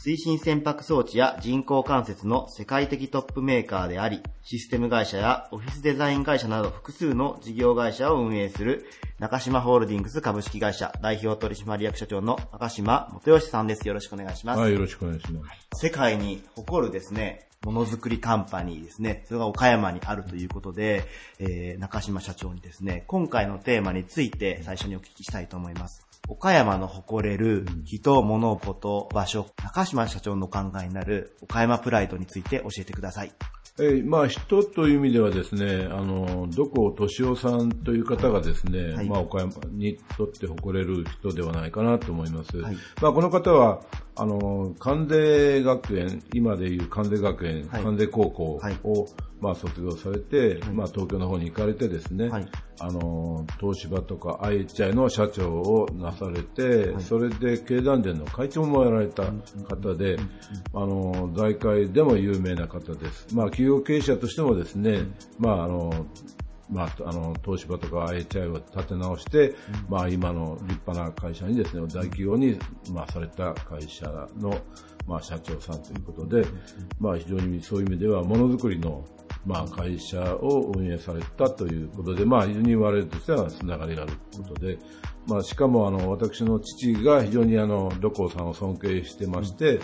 [0.02, 8.86] 推進船舶装置や人工関節の世界的トップメーカーであり、システム会社やオフィスデザイン会社など複数の事業会社を運営する
[9.20, 13.86] 中島ホールディングス株式会社代表取締役社長の中島元義さんです。
[13.90, 14.62] よろしくお願いします。
[14.62, 15.42] はい、よろしくお願いしま
[15.74, 15.82] す。
[15.82, 19.26] 世界に誇るですね、ものづくりカンパニーですね。
[19.28, 21.04] それが岡山にあるということで、
[21.40, 26.09] えー、中島社長にですね、今回のテーマについて最初にお聞きしたいと思います。
[26.30, 33.34] 岡山の誇れる人、物、こと、場所、中島社長のお考えになる岡山プライドについて教えてください。
[33.80, 39.10] えーまあ、人という意味ではですね、あの、どこ敏夫さんという方がですね、はい。
[39.10, 42.58] まあ、岡山にとって誇れる人ではないかなと思います。
[42.58, 42.78] はい。
[43.02, 43.82] まあ、この方は、
[44.15, 47.84] あの、関西学園、今でいう関西学園、はい。
[47.84, 48.78] 関西高校を、はい
[49.41, 50.73] まあ、卒業されて、はい。
[50.73, 52.47] まあ、東京の方に行かれてですね、はい。
[52.80, 57.04] あの、東芝とか IHI の社長をなされて、はい。
[57.04, 60.17] それで経団連の会長もやられた方で、
[60.73, 63.34] あの、財界でも有名な方です。
[63.36, 66.08] まあ、企業経営者としてもですね、まあ、あの、
[66.69, 69.56] まあ、あの、東芝とか IHI を立て直して、
[69.89, 72.60] まあ、今の立派な会社にですね、大企業に、
[72.93, 74.06] まあ、された会社
[74.38, 74.56] の、
[75.08, 76.45] まあ、社長さんということで、
[76.99, 79.04] まあ、非常にそういう意味では、ものづくりの、
[79.45, 84.78] まあ、会社を運営されたということで、まあ、非常に我々としてはつながりがあることで、
[85.28, 89.80] まあ、しかも、あの、私の父が非常に、あの、土工さんを尊敬してまして、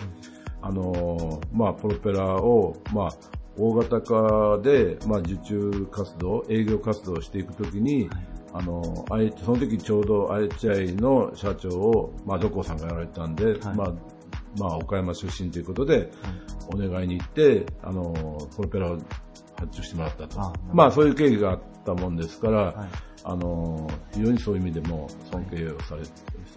[0.60, 3.10] あの、まあ、プロペラを、まあ、
[3.58, 8.10] 大型化で、まあ、受注活動、営業活動をしていくときに、
[8.52, 8.82] あの、
[9.44, 13.58] その時ちょうど IHI の社長を、まあ、土工さんがやられたんで、はい。
[13.76, 13.94] まあ、
[14.58, 16.10] まあ、岡山出身ということで、
[16.72, 18.12] お願いに行って、あの、
[18.56, 18.98] プロペラを
[19.58, 20.52] 発注してもらったと。
[20.72, 22.74] まあ、そういう経緯があったもんですから、はい。
[23.24, 26.02] あの、非常にそういう意味でも尊敬をされ、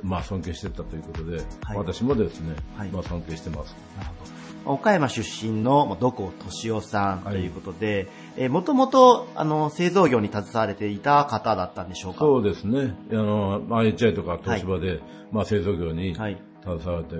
[0.03, 1.77] まあ、尊敬してたということで、はい。
[1.77, 2.89] 私もですね、はい。
[2.89, 3.75] まあ、尊敬してます。
[3.97, 4.39] なるほど。
[4.65, 12.19] 岡山出身のまあ土光敏夫さんということで、えーもともと、あの、製造業に携われていた方だったんでしょうか？
[12.19, 12.93] そうですね。
[13.11, 14.99] あの、IHI とか東芝で、
[15.31, 16.37] まあ、製造業にはい。
[16.63, 17.15] 携わって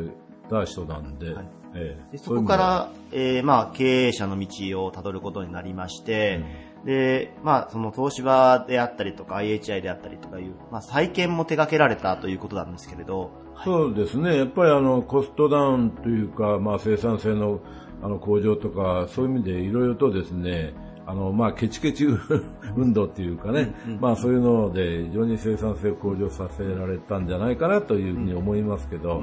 [0.49, 2.12] た人なんで、はいええ。
[2.13, 6.43] でそこから、えーまあ、経営者の道をたどることになりまして、
[6.86, 13.32] で、まあ、その東芝であったりとか IHI であったりとかいう、まあ、再建も手掛けられたということなんですけれど、
[13.63, 14.38] そうですね。
[14.38, 17.60] やっぱりあの、コストダウンというか、まあ、生産性の
[18.01, 20.73] あの向上とか、そういう意味でいろいろとですね、
[21.05, 22.05] あの、まあ、ケチケチ
[22.77, 29.21] 運動っていうかね、まあ、そういうので非常に生産性を向上させられたんじゃないかなというふうに思いますけど、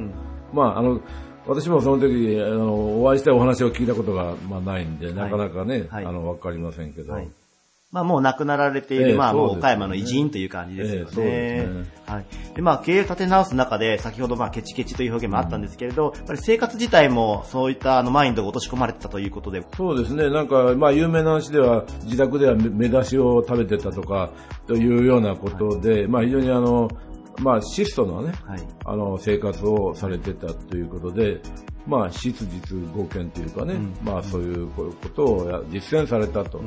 [0.52, 1.00] まあ、あの、
[1.46, 6.04] 私もその時、あの、お会いしたお話を聞いたことが、まあ、ないんで、なかなかね、はい。
[6.04, 7.28] あの、わかりませんけど、はい。
[7.92, 11.06] まあもう亡くなられている、ええまあもう岡山の偉人という感じですよね。
[11.06, 12.02] ええそうですね。
[12.04, 12.26] はい。
[12.54, 20.28] で、まあ経営を立て直す中で、先ほどまあケチケチという表現もあったんですけれど、やっぱり生活自体もそういったあのマインドが落とし込まれてたということで、そうですね。
[20.30, 24.30] なんか、まあ、有名な話では、自宅では目目出しを食べてたとか、
[24.66, 26.90] というようなことで、まあ、非常にあの、
[27.40, 28.60] まあ、質素なね、はい。
[28.84, 31.40] あの、生活をされてたということで、
[31.86, 36.60] まあ、質実合憲というかね、まあ、そういうことをや実践されたと。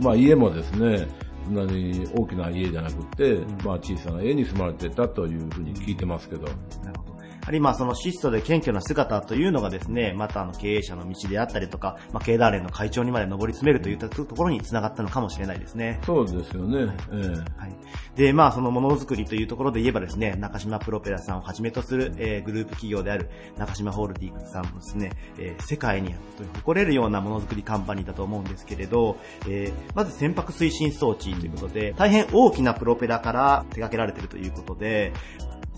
[0.00, 1.08] まあ、家もですね、
[1.44, 7.19] そんなに大きな家じゃなくて、まあ、小さな家に住まれてたというふうに聞いてますけど、なるほど。
[7.40, 16.00] やはりまあその質素で謙虚な姿というのがですね、またあの経営者の道であったりとか、まあ経団連の会長にまで上り詰めるといったところにつながったのかもしれないですね。
[16.04, 16.92] そうですよね。
[17.12, 17.28] ええ
[17.60, 17.74] はい。
[18.14, 26.14] で、まあ、そのものづくりというところで言えばですね、中島プロペラさんをはじめとする、えーグループ企業である中島ホールディングスさんもですね、えー世界に
[26.56, 29.16] 誇れるようなものづくりカンパニーだと思うんですけれど、
[29.48, 35.12] えーまず船舶推進装置ということで、大変大きなプロペラから手掛けられているということで、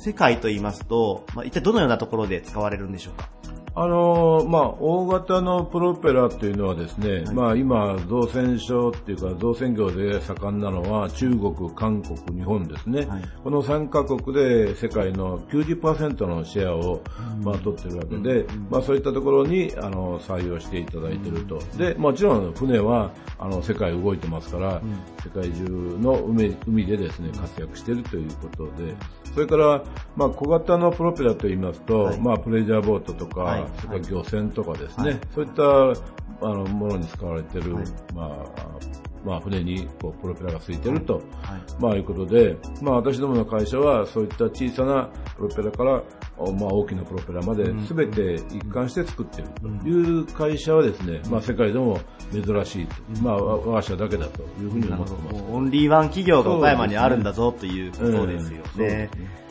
[0.03, 3.29] 世界と言いますと、まあ、一体どのようなところで使われるんでしょうか？
[3.75, 13.07] あのーまあ、大型のプロペラっていうのはですね、まあ今、造船所っていうか造船業で盛んなのは中国、韓国、日本ですね。
[13.07, 13.23] はい。
[13.43, 17.03] この3カ国で世界の90%のシェアを、
[17.43, 21.59] まあ、取ってるわけで、まあそういったところに、あの、採用していただいてると。
[21.79, 24.83] で、もちろん船は、あの、世界動いてますから、
[25.25, 25.65] 世界中
[25.99, 28.95] の海海でですね、活躍してるということで、
[29.33, 29.83] それから、
[30.15, 32.21] まあ小型のプロペラといいますと、はい。
[32.21, 33.71] まあプレジャーボートとか、はい。
[33.77, 35.21] それから漁船とかですね、はい。
[35.35, 37.85] そういったあのものに使われてる、はい。
[38.15, 41.23] まあ、まあ、船にこうプロペラがついてると、はい。
[41.79, 46.03] まあいうことで、まあ私どもの会社はそういった小さなプロペラから、
[46.39, 49.89] おまあ大きなプロペラまで全て一貫して作っていると。
[49.89, 52.01] いう会社はですね、まあ世界でも
[52.33, 55.45] 珍しいと、まあ我我が社だけだというふうに思ってます。
[55.53, 59.09] オンリーワン企業が岡山にあるんだぞということですよね。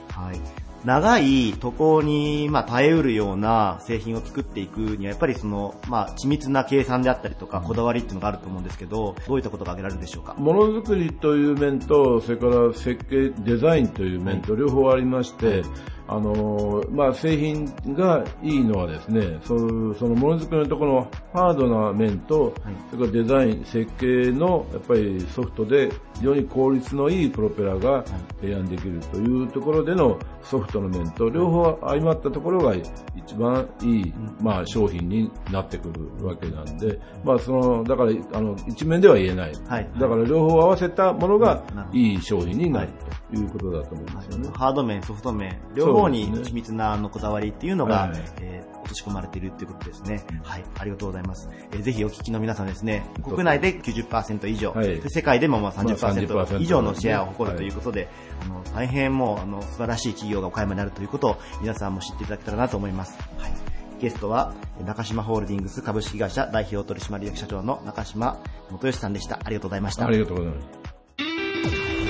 [0.10, 0.61] はい。
[0.84, 10.34] 長い渡航に、まあ、耐えうるような製品を作っていくには、やっぱりその、まあ、緻密な計算であったりとか、こだわりっていうのがあると思うんですけど、どういったことが挙げられるでしょうか？
[10.36, 15.64] ものづくりという面と、それから設計、デザインという面と両方ありまして、
[16.12, 22.54] あのーまあ、製品がいいのはですね、そのそのものづくりのところのハードな面と、
[22.92, 28.04] それからデザイン、設計のやっぱりソフトで非常に効率のいいプロペラが
[28.42, 39.54] 提案できるというところでのソフトの面と両方相まったところが一番いい、まあ、商品になってくるわけなんで、まあ、その、だから、あの、一面では言えない。
[39.68, 39.90] はい。
[39.98, 44.50] だから両方合わせたものがいい商品になるということだと思いますよね。
[44.54, 50.26] ハード面、ソフト面、両方に緻密なあのこだわりっていうのが、はいえー落とし込まれているっていうことですね。
[50.44, 51.50] はい、ありがとうございます。
[51.72, 58.10] えーぜひお聞きの皆さんですね、国内で90%以上、はいで世界でもまあまあ30% 30%以上のシェアを誇るということで、
[58.44, 63.18] あの大変もうあの素晴らしい企業が岡山にあるということを皆さんも知っていただけたらなと思います。
[63.38, 63.54] はい。
[64.02, 68.40] ゲストは、中島ホールディングス株式会社代表取締役社長の中島
[68.72, 69.40] 元義さんでした。
[69.44, 70.08] ありがとうございました。
[70.08, 70.81] ありがとうございます。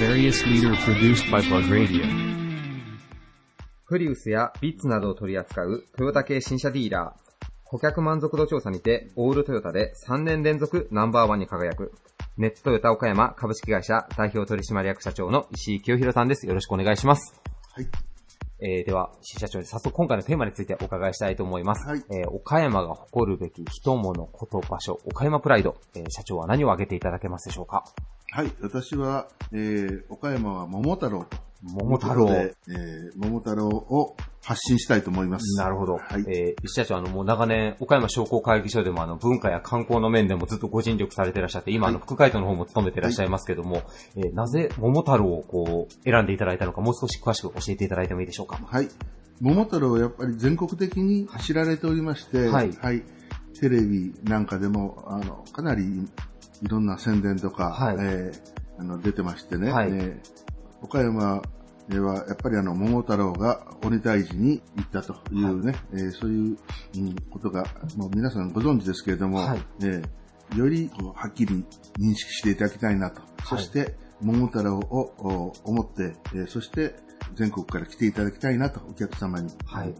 [0.01, 2.03] Various leader produced by Plug Radio.
[3.87, 7.45] プリウスやビッツなどを取り扱うトヨタ系新車ディーラー。
[7.65, 11.93] 顧客満足度調査にて、オールトヨタで3年連続ナンバーワンに輝く、
[12.37, 16.47] ネットトヨタ岡山株式会社代表取締役社長の石井清弘さんです。
[16.47, 17.39] よろしくお願いします。
[17.73, 17.87] はい。
[18.63, 21.87] えー、では、石井社長に早速今回のテーマについてお伺いしたいと思います。
[21.87, 27.83] はいえー岡山が誇るべき人物、こと、場所、岡山プライド、えー社長は何を挙げていただけますでしょうか？
[28.34, 28.52] はい。
[28.62, 31.38] 私は、えー、岡山は桃太郎と。
[31.63, 35.60] 桃太郎でえー、桃太郎を発信したいと思います。
[35.60, 35.98] なるほど。
[35.98, 36.24] はい。
[36.28, 43.84] えー、石社長、あの、もう長年、岡山商工会議所でもあの、文化や観光の面でもずっとご尽力されていらっしゃって、今、あの、副会長の方も務めていらっしゃいますけども、
[44.15, 48.58] えーなぜ桃太郎をこう、選んでいただいたのか、もう少し詳しく教えていただいてもいいでしょうか？
[48.65, 48.88] はい。
[49.41, 52.72] 桃太郎はやっぱり全国的に知られておりまして、はい
[53.60, 56.08] テレビなんかでも、あの、かなり
[56.62, 60.19] いろんな宣伝とか、はいえーあの出てましてね、はいえー
[60.82, 61.43] 岡山
[61.88, 66.58] ではやっぱりあの、桃太郎が鬼退治に行ったというね、えーそういう、
[66.95, 67.63] うんことが、
[67.97, 71.63] もう皆さんご存知ですけれども、はいえーよりこうはっきり
[71.97, 73.21] 認識していただきたいなと。
[73.45, 76.95] そして、桃太郎をお思って、えーそして
[77.36, 79.50] 全国から来ていただきたいなと、お客様に。
[79.65, 79.93] はい。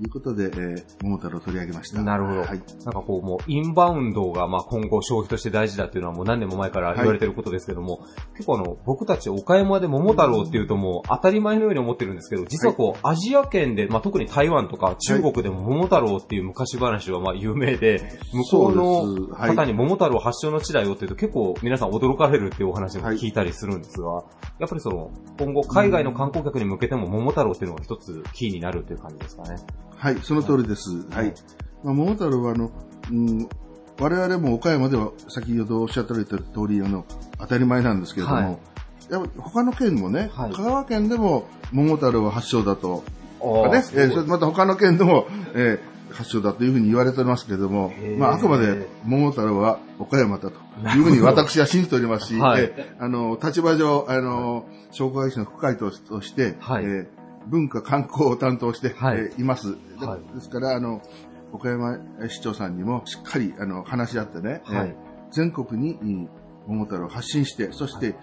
[0.00, 2.02] いうことで、えー、桃太郎を取り上げました。
[2.02, 2.40] なるほど。
[2.40, 2.48] はい。
[2.48, 24.24] なんかこう、もう、インバウンドが、まあ今後消費として大事だっていうのはもう何年も前から言われてることですけども、結構あの、僕たち岡山で桃太郎っていうともう当たり前のように思ってるんですけど、実はこう、アジア圏で、まあ特に台湾とか中国でも桃太郎っていう昔話はまあ有名で、向こうの方に桃太郎発祥の地だよっていうと結構皆さん驚かれるっていうお話も聞いたりするんですが、
[24.58, 29.56] やっぱりその、今後海外の観光客に向けても桃太郎っていうのが一つキーになるっていう感じですかね。
[30.00, 31.06] はい、その通りです。
[31.10, 31.34] はい。
[31.84, 32.70] まあ、桃太郎は、あの、
[33.10, 33.48] うん、
[34.00, 37.04] 我々も岡山では先ほどおっしゃってられた通り、あの、
[37.38, 38.58] 当たり前なんですけれども、はい。
[39.10, 40.52] やっぱ他の県もね、はい。
[40.52, 43.04] 香川県でも桃太郎は発祥だと、
[43.42, 50.56] あね、えーそれまた他の県でも、えー発祥だというふうに言われておりますけれどもまあ、あくまで桃太郎は岡山だと
[50.96, 52.62] いうふうに私は信じておりますし、はい。
[52.62, 56.84] えーあの、立場上、あの、商工会社の副会長として、はい。
[56.84, 57.19] えー
[57.50, 59.42] 文化観光を担当して、はい。
[59.42, 59.76] ます。
[60.34, 61.02] ですから、あの、
[61.52, 61.98] 岡山
[62.28, 64.88] 市長さんにもしっかりあの話し合ってね、はい。
[64.88, 66.28] えー全国にうん
[66.66, 68.14] 桃太郎を発信して、そして、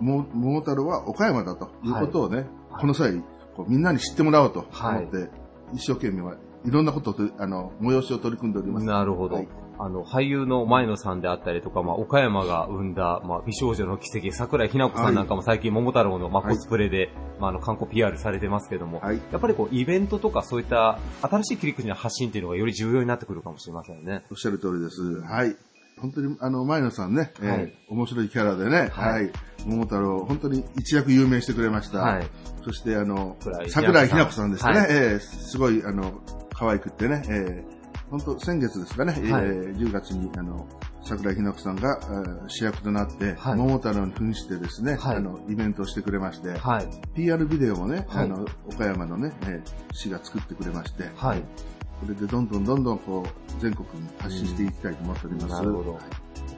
[0.00, 2.46] も桃太郎は岡山だということをね、
[2.78, 3.22] この際、
[3.54, 5.28] こうみんなに知ってもらおうと思って、
[5.74, 8.86] 一生懸命はいろんなことをとあの催しを取り組んでおります。
[8.86, 9.44] なるほど。
[9.80, 19.20] はいあの、俳優の前野さんであったりとか、まあ、岡山が生んだ、まあ、美少女の奇跡、桜井日奈子さんなんかも最近桃太郎の、まあ、はいコスプレで、まあ、あの、観光 PR されてますけども、はい。
[19.32, 24.24] やっぱりこう、イベントとかそういった新しい切り口の発信っていうのがより重要になってくるかもしれませんね。
[24.30, 25.22] おっしゃる通りです。
[25.22, 25.56] はい。
[25.98, 29.30] 本当に、あの、前野さんね、えーはい面白いキャラでね、はいはい。
[29.66, 32.00] 桃太郎、本当に一躍有名してくれました。
[32.00, 32.26] はい。
[32.64, 34.72] そして、あの桜井、桜井日奈子さんですね。
[34.72, 36.20] はいえーすごい、あの、
[36.52, 37.79] 可愛くってね、えー
[38.10, 40.66] 本当先月ですかね、はいえー10月に、あの、
[41.02, 46.88] 桜井日奈子さんがあー主役となって、はい桃太郎に扮してですね、はいあの、イベントをしてくれまして、はい。
[47.14, 51.40] PR ビデオもね、はいあの、岡山のね、えー市が作ってくれまして、はい。
[52.00, 55.46] これでどんどんどんどんこう、全国に発信していきたいと思っております。
[55.48, 55.98] なるほど。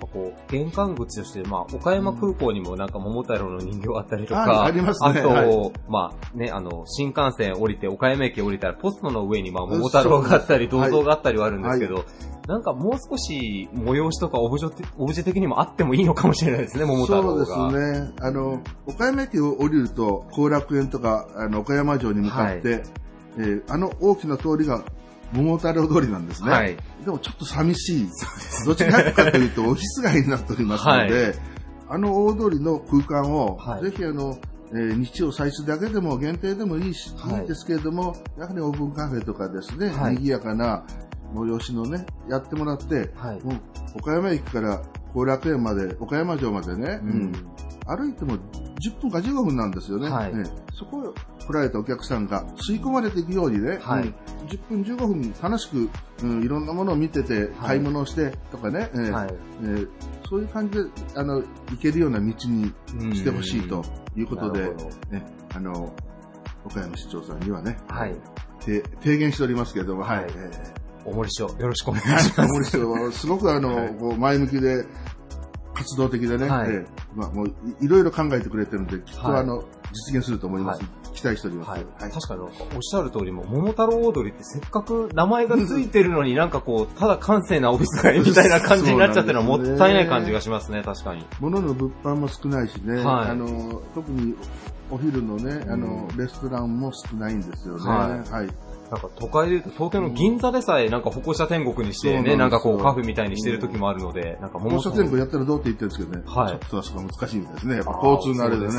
[0.02, 5.20] ぱこう、玄関口として、まあ、岡山空港にもなんか桃太郎の人形あったりとか、あありますね。
[5.20, 5.72] あと、はい。
[5.88, 12.04] まあね、あの、新幹線降りて、岡山駅降りたら、ポストの上にまあ、桃太郎があったり、銅像があったりはあるんですけど、
[12.48, 17.46] なんかもう少し催しとかオブジェ的オブジェ的にもあってもいいのかもしれないですね、桃太郎が。
[17.46, 18.12] そうですね。
[18.20, 22.82] あの、岡山駅を降りると、後楽園とか、あの、岡山城に向かって、
[23.38, 24.84] えーあの大きな通りが
[25.32, 26.50] 桃太郎通りなんですね。
[26.50, 26.76] はい。
[27.04, 28.08] でもちょっと寂しい。
[28.66, 31.34] どっちかというと、オフィス街になっておりますので、はい
[31.88, 34.38] あの大通りの空間を、はいぜひあの、
[34.70, 40.84] えー日曜祭出だけでも限定でもいいし、はいい、いですけれども、やはりオープンカフェとかですね、はい賑やかな
[41.34, 43.42] 催しのね、やってもらって、はい。
[43.42, 44.80] もう岡山駅から
[45.12, 47.32] 後楽園まで、岡山城までね、うん
[47.86, 48.36] 歩いても
[48.80, 50.08] 10分か15分なんですよね。
[50.08, 50.34] はい。
[50.34, 51.14] ねそこを
[51.46, 54.04] 来られたお客さんが吸い込まれていくようにね、はい。
[54.04, 55.88] うん10分15分楽しく、
[56.24, 59.34] うん、いろんなものを見てて、買い物をしてとかね、えーはい。
[59.62, 59.88] えー
[60.28, 62.34] そういう感じで、あの、行けるような道に
[63.14, 63.84] してほしいと
[64.16, 64.62] いうことで
[65.10, 65.94] ね、あの、
[66.64, 68.14] 岡山市長さんにはね、はい。
[68.64, 70.24] て提言しておりますけれども、はい。
[70.24, 70.30] はい。
[70.34, 72.52] えおもりしょ、よろしくお願いーします。
[72.52, 74.18] 森市長はすごくあの、はい。
[74.18, 74.86] 前向きで、
[75.74, 77.52] 活動的でね、はいえーまあ、もうい
[77.86, 80.82] いろいろ考えてくれてるんで、きっとはいあの、実現すると思います。
[80.82, 81.70] は期待しております。
[81.70, 81.84] はい。
[82.00, 82.50] はい確かにおっ
[82.80, 91.26] しゃる通りも、桃太郎踊りってせっかく名前がついてるのになんかこう、ただ閑静なオフィス街みたいな感じになっちゃってるのはもったいない感じがしますね、確かに。
[91.40, 94.34] 物の物販も少ないしね、はいあの特に
[94.90, 97.90] お昼のね、あのうレストランも少ないんですよね。
[97.90, 98.48] はいはい。
[98.92, 106.48] なんか都会で言うと東京の銀座でさえなんか歩行者天国にしてね、なんかこうカフェみたいにしてる時もあるので、なんか放桃射線部やったらどうって言ってるんですけどね、はい。
[106.50, 107.76] ちょっとあそこは難しいみたいですね。
[107.76, 108.72] やっぱ交通のあれでね。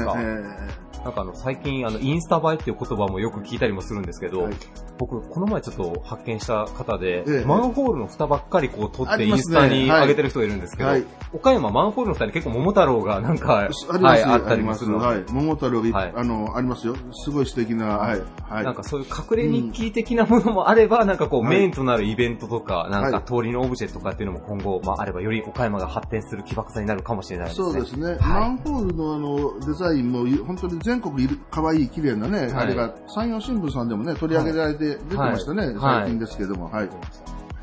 [1.03, 4.53] なんかあの最近あのインスタ映えっていう言葉もよく聞いたりもするんですけど、はい。
[4.97, 7.45] 僕この前ちょっと発見した方で、ええ。
[7.45, 11.03] マンホールの蓋ばっかりこう取ってインスタに上げてる人がいるんですけど、はい。
[11.33, 14.99] 岡山マンホールの蓋に結構桃太郎がなんか、はい、あったりもするの。
[14.99, 15.23] で、はい。
[15.29, 16.13] 桃太郎はい。
[16.15, 16.95] あの、ありますよ。
[17.11, 18.21] すごい素敵な、はい。
[18.49, 18.63] はい。
[18.63, 21.57] なんかそういう隠れ日記的なものもあれば、なんかこうはい。
[21.57, 23.25] メインとなるイベントとか、なんかはい。
[23.25, 27.71] 通りのオブジェとかっていうのも今後、まああればより岡山が発展する起爆剤になるかもしれないですね。
[27.71, 28.07] そうですね。
[28.11, 28.19] はい。
[28.19, 36.89] マンホールのあの、デザインもい本当に全国いる、可愛い綺麗なね、いあれが、山陽新聞さんでもね、取り上げられて出てましたね、はい最近ですけども、はい。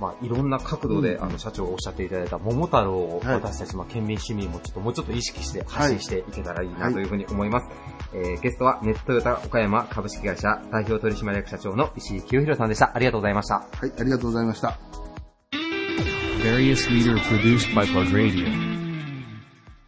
[0.00, 7.68] まあ、いろんな角度で、あの、社長がおっしゃっていただいた桃太郎をはい私たち、まあ、県民市民もちょっともうちょっと意識して発信していけたらいいなというふうに思います。
[8.14, 12.92] えーゲストは、ネットトヨタ岡山株式会社代表取締役社長の石井清弘さんでした。
[12.94, 13.54] ありがとうございました。
[13.56, 14.78] はい、ありがとうございました。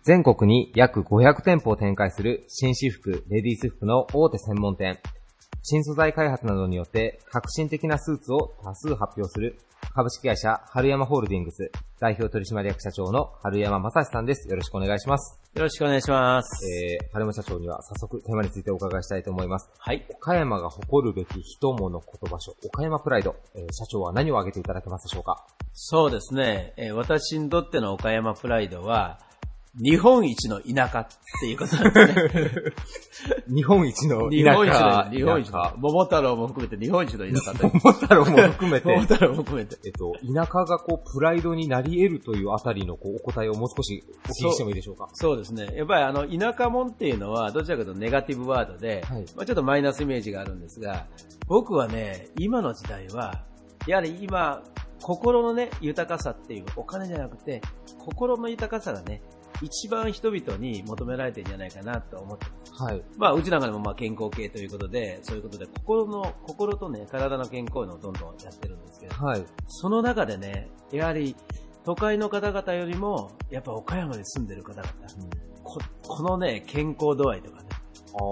[0.05, 4.99] 全国に約500店舗を展開する紳士服、レディース服の大手専門店。
[5.63, 9.61] 新素材開発などによって革新的なスーツを多数発表する
[9.95, 14.49] 株式会社春山ホールディングス代表取締役社長の春山正史さんです。
[14.49, 15.41] よろしくお願いします。
[15.55, 16.67] よろしくお願いします。
[16.67, 19.71] えー、春山社長には早速テーマについてお伺いしたいと思います。
[19.79, 20.05] はい。
[20.17, 25.47] 岡山が誇るべき人物言葉書、岡山プライド、えー社長は何を挙げていただけますでしょうか？
[25.75, 26.73] そうですね。
[26.77, 29.21] えー私にとっての岡山プライドは、
[29.81, 31.07] 日本一の田舎っ
[31.41, 32.51] ていうことなんですね。
[33.49, 37.73] 日本一の日本一田舎の、日本一の田舎、桃太郎も含めて日本一の田舎という。
[37.83, 39.79] 桃太郎も含めて、桃太郎も含めて。
[39.87, 45.09] えっと、田舎がこう、プライドになり得るというあたりのこう、お答えをもう少しお聞きしてもいいでしょうか？
[45.15, 45.67] そうですね。
[45.75, 51.07] やっぱりあの、田舎もんっていうのは、どちらかというとネガティブワードで、はいまあ、ちょっとマイナスイメージがあるんですが、
[51.47, 53.43] 僕はね、今の時代は、
[53.87, 54.63] やはり今、
[55.01, 57.63] 心のね、豊かさっていう、お金じゃなくて、
[57.99, 59.23] 心の豊かさがね、
[59.63, 62.83] 一番人々に求められてるんじゃないかなと思ってます。
[62.83, 63.03] はい。
[63.17, 69.45] まあ、うちなんかでもまあ健康系ということで、そういうことで、心の、心とね、体の健康のをどんどんやってるんですけど、はい。
[69.69, 71.37] その中でね、やはり
[71.85, 74.89] 都会の方々よりも、やっぱ岡山に住んでる方々、
[75.63, 77.69] ここのね、健康度合いとかね、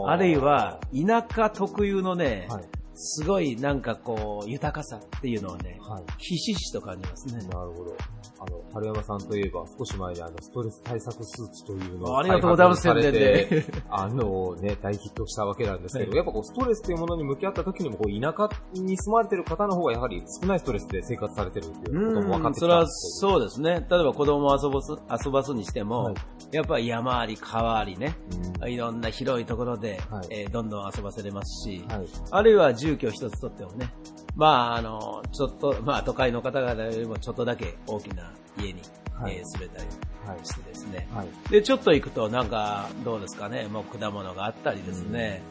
[0.06, 2.64] あるいは田舎特有のね、はい。
[3.02, 6.04] すごいなんかこう、豊かさっていうのをね、はい。
[6.18, 7.42] ひしひしと感じますね。
[7.48, 7.96] なるほど。
[8.40, 23.86] あの、春山さんといえば、少し前にあの、ストレス対策スーツというのをありがとうございます開発されて宣伝で あのね、大ヒットしたわけなんですけど、はいやっぱこう、ストレスというものに向き合った時にも、こう、田舎に住まれてる方の方がやはり少ないストレスで生活されてるっていうことも分かってきたそれはそうですね。
[23.90, 24.92] 例えば子供を遊ばす
[25.26, 26.14] 遊ばすにしても、はい
[26.52, 28.16] やっぱり山あり川ありね、
[28.54, 31.84] けどいろんな広いところで、はいえーどんどん遊ばせれますし。
[32.30, 33.90] あるいは住居一つとってもね、
[34.36, 38.80] まあ、あの、ちょっと、まあ、都会の方々よりもちょっとだけ大きな家に、
[39.14, 39.88] はいえー住めたり
[40.26, 40.38] はい。
[40.44, 41.08] してですね。
[41.14, 41.28] はい。
[41.50, 45.42] で、ちょっと行くと、なんか、どうですかね、もう果物があったりですね、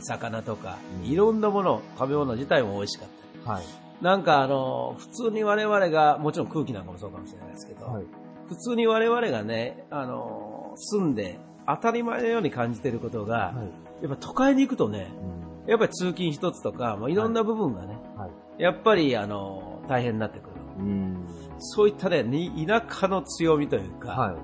[0.00, 3.08] 魚とか、うんいろんなもの、食べ物自体も美味しかっ
[3.44, 3.56] たり。
[3.56, 3.64] はい。
[4.02, 8.04] なんかあの、普通に我々が、もちろん空気なんかもそうかもしれないですけど、はい。
[8.48, 13.62] 普通に我々がね、あの、住んで当たり前のように感じていることが、は
[14.02, 14.04] い。
[14.04, 15.19] やっぱ都会に行くとね、うん
[15.70, 18.62] やっぱり通勤一つとか、もういろんな部分がね、はい。
[18.62, 20.50] やっぱりあの、大変になってくる。
[20.80, 21.24] うん。
[21.58, 24.36] そういったね、に田舎の強みというか、は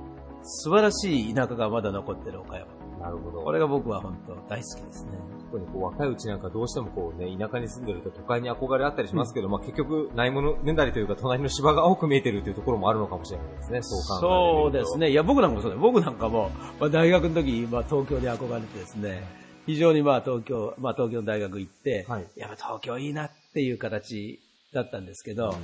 [0.44, 2.66] 素晴らしい田舎がまだ残ってる岡山。
[2.66, 3.00] い。
[3.00, 3.42] なるほど。
[3.42, 5.18] これが僕は本当大好きですね。
[5.50, 14.98] 特にこう若いうちなんかどうしてもこうね、田舎に住んでると都会に憧れあったりしますけど、まあ結局ないものねだりというか隣の芝が多く見えてるっていうところもあるのかもしれないですね、そう考えそうです。
[14.98, 15.10] ね。
[15.10, 15.82] いや、僕なんかもそうだよ。
[15.82, 22.26] 僕なんかも、まあ、大学の時、まあ、東京で憧れてですね、非常にまあ、東京、まあ、東京の大学行って、はい。
[22.36, 24.40] やっぱ東京いいなっていう形
[24.72, 25.56] だったんですけど、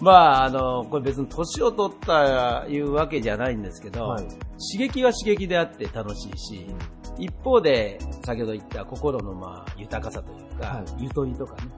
[0.00, 4.24] まあ、あの、これ別に年を取ったいうわけじゃないんですけど、はい。
[4.24, 4.38] 刺
[4.78, 6.66] 激は刺激であって楽しいし、
[7.18, 11.70] 一方で、先ほど言った心のまあ、豊かさというか、はゆとりとかね、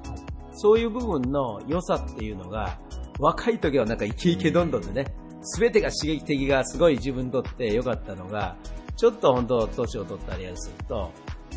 [0.54, 2.78] そういう部分の良さっていうのが、
[3.18, 8.56] 若い時はなんかイケイケどんどんでね、すべてが刺激的がすごい自分にとって良かったのが、
[8.96, 11.10] ちょっと本当年を取ったりすると、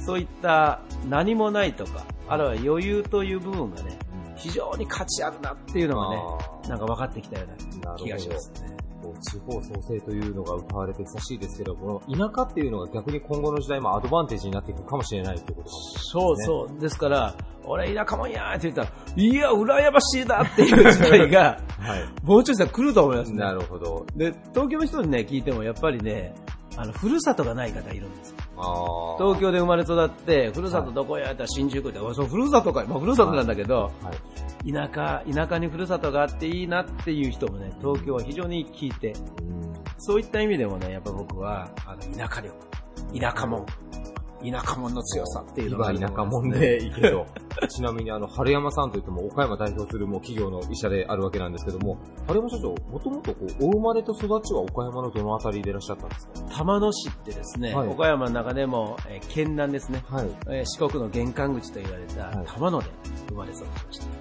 [0.05, 3.97] そういった何もないとか、あるいは余裕という部分がね、
[4.35, 6.21] 非常に価値あるなっていうのがね、
[6.65, 8.75] あなんか分かってきたような気がしますね。
[9.21, 16.79] 地方創生というのが歌われて久しいですけど、この田舎っていうのが逆に今後の時代もアドバンテージになっていくかもしれないということかもしれないそうそう。
[16.79, 22.25] ですから、俺田舎もんやーって言ったら、いや、羨ましいなっていう時代が、 はい。
[22.25, 23.37] もうちょいしたら来ると思いますね。
[23.37, 24.05] なるほど。
[24.15, 26.33] で、東京の人にね、聞いてもやっぱりね、
[26.77, 28.37] あの、ふるさとがない方いるんですよ。
[29.19, 34.11] 東京で生まれ育って、ふるさとどこやったら新宿で、おいそう、ふるさとかい、まあ、ふるさとなんだけど、は
[34.65, 34.71] い。
[34.71, 39.73] 田舎、田舎にふるさとがあっていいなっていう人もね、東京は非常に聞いて、うん。
[39.97, 42.55] そういった意味でもね、やっぱ僕は、あの、田舎力、
[43.17, 43.65] 田舎もん、
[44.43, 45.87] 田舎もんの強さっていうのが。
[45.87, 47.25] あると今田舎もんでいいけど、
[47.69, 56.57] ちなみにあの、春山さんといっても岡山代表するもう企業の医者であるわけなんですけども、春山社長、もともとこう、お生まれと育ちは岡山のどのあたりでいらっしゃったんですか？
[56.57, 57.87] 玉野市ってですね、はい。
[57.87, 60.27] 岡山の中でも、えー県南ですね、はい。
[60.47, 62.45] えー四国の玄関口と言われたはい。
[62.47, 62.85] 玉野で
[63.29, 64.05] 生まれ育ちました。
[64.05, 64.19] 多分、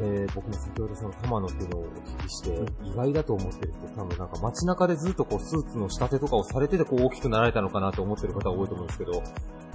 [0.00, 2.50] えー、僕も先ほどその玉野っていうのをお聞きして、
[2.84, 9.22] 意外だと思ってる人、多分なんか街中でずっとこうスーツの仕立てとかをされててこう大きくなられたのかなと思ってる方が多いと思うんですけど、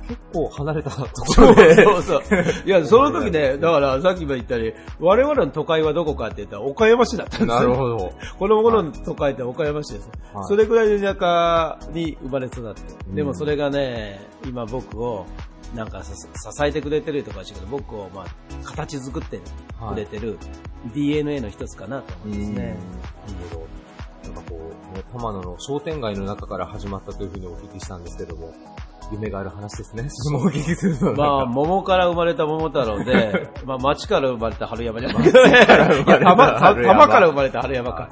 [0.08, 1.76] 結構離れたところで。
[1.84, 2.22] そうそう。
[2.66, 7.56] いや、その時ね、だからさっきも言ったように、我々の都会はどこかって言ったら岡山市だったんですよ。
[7.56, 8.12] なるほど。
[8.38, 10.10] この頃の都会って岡山市です。
[10.34, 12.82] はいそれぐらいの田舎に生まれ育って。
[13.08, 15.26] うんでもそれがね、今僕を、
[15.76, 18.26] なんかさ支えてくれてるとかしけど、僕をまあ、
[18.64, 20.38] 形作ってくれてる
[20.94, 22.56] DNA の一つかなと思いますね。
[22.56, 22.78] なる
[23.50, 23.82] ほど。
[24.24, 28.54] なんかこう、ね、玉野の商店街の中から始まったというふうにお聞きしたんですけども、
[29.12, 30.06] 夢がある話ですね。
[30.10, 31.14] そのお聞きすると。
[31.14, 38.10] まあ、桃から生まれた桃太郎で、 まあ、町から生まれた春山じゃなくて、から生まれた玉た春山玉から生まれた春山か。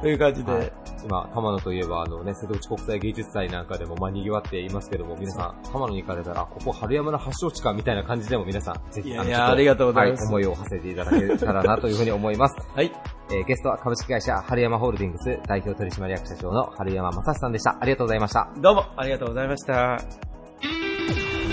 [0.00, 0.72] という感じで、はい
[1.04, 12.56] 今、玉野といえば、あのね、瀬戸内国際芸術祭なんかでも、まあ、賑わっていますけども、皆さん、玉野に行かれたら、ここ春山の発祥地か、みたいな感じでも皆さん、ぜひ、いやのちょっといやありがとうございますはい、思いを馳せていただけたらな、というふうに思います。
[12.74, 12.92] はい。
[13.30, 17.76] えーゲストは株式会社春山ホールディングス代表取締役社長の春山正史さんでした。
[17.80, 18.50] ありがとうございました。
[18.58, 19.98] どうもありがとうございました。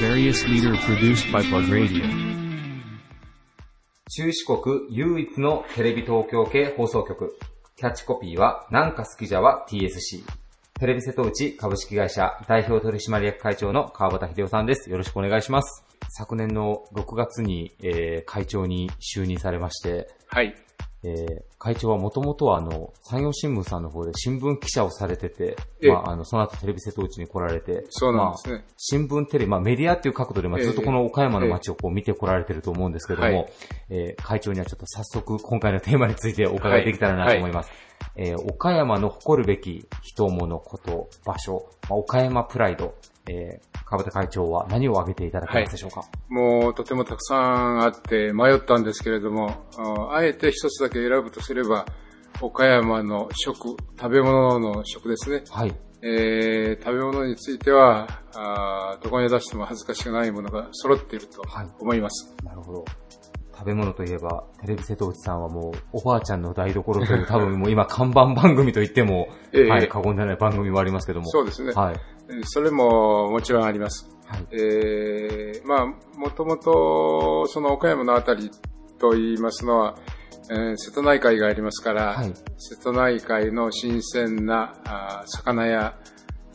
[0.01, 2.03] Various leader produced by Plug Radio.
[4.09, 7.33] 中四国唯一のテレビ東京系放送局。
[7.81, 10.23] キャッチコピーは、なんか好きじゃは TSC。
[10.79, 14.91] テレビ瀬戸内株式会社代表取締役会長の川端秀夫さんです。
[14.91, 15.83] よろしくお願いします。
[16.09, 20.53] 昨年の6月に、えー会長に就任されまして、はい。
[21.03, 25.91] えー会長はもともとはあの、産業新聞さんの方で新聞記者をされてて、ええ。
[25.91, 28.53] まあ、あの、その後テレビ瀬戸内に来られて、そうなんですね。
[28.55, 30.65] まあ新聞テレビ、まあメディアっていう角度で、まあ、ええ。
[30.65, 33.51] ずっとこの岡山の街をこう見てこられてると思うんですけども、はい。
[33.91, 37.69] えー会長にはちょっと早速今回のテーマについてお伺いできたらなと思います。
[38.15, 42.95] えー岡山の誇るべき人物こと場所、まあ、岡山プライド、
[43.27, 51.85] えー川端会長は何を挙げていただけますでしょうか、もうとてもたくさんあって迷ったんですけれども、ああえて一つだけ選ぶとすれば、
[52.39, 55.43] 岡山の食、食べ物の食ですね。
[55.49, 55.75] はい。
[56.03, 61.43] えー食べ物についてはあーどこに出しても恥ずかしくないものが揃っていると
[61.79, 62.33] 思います。
[62.45, 62.85] なるほど。
[63.61, 71.27] 食べ物といえば、テレビ瀬戸内さんはもう、おばあちゃんの台所という、多分もう今看板番組と言っても、ええはい、過言ではない番組もありますけども。
[71.27, 71.71] そうですね。
[71.73, 71.95] はい。
[72.29, 74.09] えーそれももちろんあります。
[74.51, 75.85] えーまあ、
[76.17, 78.49] もともと、その岡山のあたり
[78.97, 79.95] と言いますのは、
[80.49, 82.23] えー瀬戸内海がありますから、
[82.57, 85.95] 瀬戸内海の新鮮なあー魚や、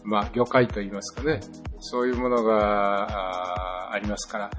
[0.02, 1.40] まあ、魚介と言いますかね、
[1.78, 4.50] そういうものがあーありますから、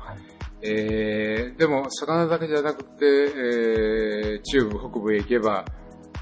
[0.62, 5.66] えーでも、魚だけじゃなくて、えー中部、北部へ行けば、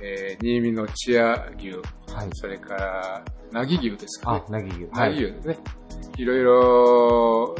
[0.01, 1.71] えー新見の千屋牛、
[2.33, 4.43] それから、なぎ牛ですかね。
[4.47, 4.91] あ、なぎ牛。
[4.91, 5.57] なぎ牛ですね。
[6.17, 7.55] いろいろ、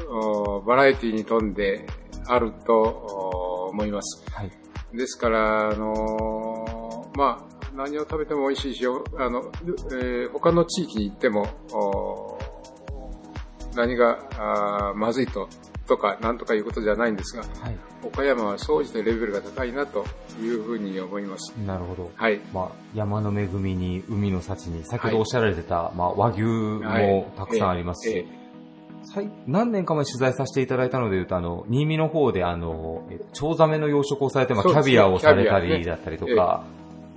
[0.57, 1.85] おバラエティに富んで
[2.27, 4.23] あるとお思います。
[4.31, 4.51] はい。
[4.93, 9.51] ですから、あのーまあ、何を食べても美味しいし、よあの、
[9.91, 12.37] えー他の地域に行っても、お
[13.75, 15.47] 何がまずいと、
[15.87, 17.43] とか、なんとかいうことじゃないんですが、
[18.03, 20.05] 岡山は総じてレベルが高いなと
[20.41, 21.53] いうふうに思います。
[21.65, 22.11] なるほど。
[22.15, 22.39] はい。
[22.53, 28.45] まあ、山の恵みに、海の幸に、先ほはいどおっしゃられてた、まあ、和牛もたくさんありますし、ええ
[29.07, 36.63] 最何年か前取材させていただいたので言うと、あの、新見の方で、あの、えチョウザメの養殖をされて、まあ、キャビアをされたりだったりとか、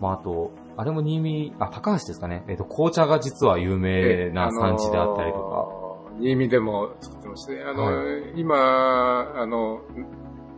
[0.01, 2.45] まあ、あと、あれも新見、あ、高橋ですかね。
[2.47, 5.78] えっ、と、紅茶が実は有名な産地であったりとか。
[6.21, 7.63] 新見でも作ってますね。
[7.63, 7.93] あの、は
[8.37, 9.81] 今、あの、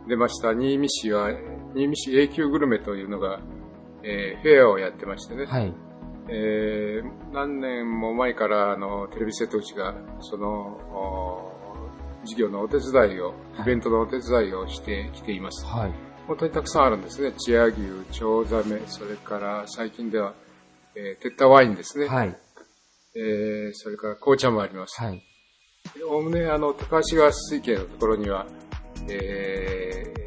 [0.07, 1.29] 出ました新見市は、
[1.75, 3.39] 新見市永久グルメというのが、
[4.03, 5.45] えーフェアをやってましてね。
[5.45, 5.73] はい。
[6.29, 10.47] えー何年も前から、あの、テレビ瀬戸内が、その、
[10.91, 11.51] お
[12.25, 15.65] 事業のお手伝いを、イベントのお手伝いをしてきています。
[15.65, 15.93] はい。
[16.27, 17.33] 本当にたくさんあるんですね。
[17.37, 17.75] 千屋牛、
[18.11, 20.33] チョウザメ、それから最近では、
[20.95, 22.07] えー、テッタワインですね。
[22.07, 22.37] はい。
[23.15, 25.01] えーそれから紅茶もあります。
[25.01, 25.21] はい。
[26.09, 28.45] おおむね、あの、高橋川水系のところには、
[29.09, 30.21] えー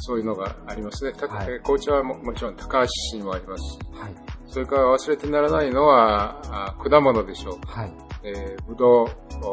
[0.00, 1.12] そういうのがありますね。
[1.12, 4.14] たえー紅茶はももちろん高橋市にもありますし、はい。
[4.46, 6.40] それから忘れてならないのは、
[6.70, 7.58] あ果物でしょう。
[7.66, 7.92] はい。
[8.22, 9.08] えーぶどう、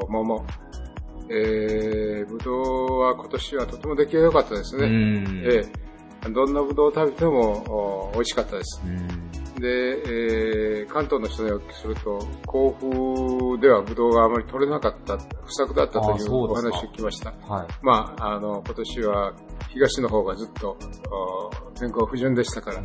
[0.05, 0.45] お桃。
[1.29, 2.53] えーぶど
[2.85, 4.85] うは今年はとても出来が良かったですね。
[4.87, 8.81] うんえーどんなぶどうを食べてもお美味しかったです。
[9.59, 17.31] で、えー関東の人にお聞きすると、甲府ではブドウがあまり取れなかった、不作だったとあいうお話を聞きました。
[17.47, 17.67] はい。
[17.81, 19.33] まあ、あの、今年は
[19.69, 20.77] 東の方がずっと
[21.11, 22.81] お天候不順でしたから、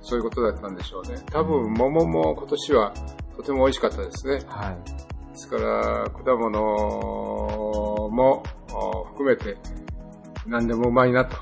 [0.00, 1.18] そういうことだったんでしょうね。
[1.30, 2.94] 多分、桃も今年は
[3.36, 4.40] とても美味しかったですね。
[4.46, 5.32] はい。
[5.32, 8.42] ですから、果物も
[8.72, 9.58] お含めて
[10.46, 11.36] 何でもうまいなと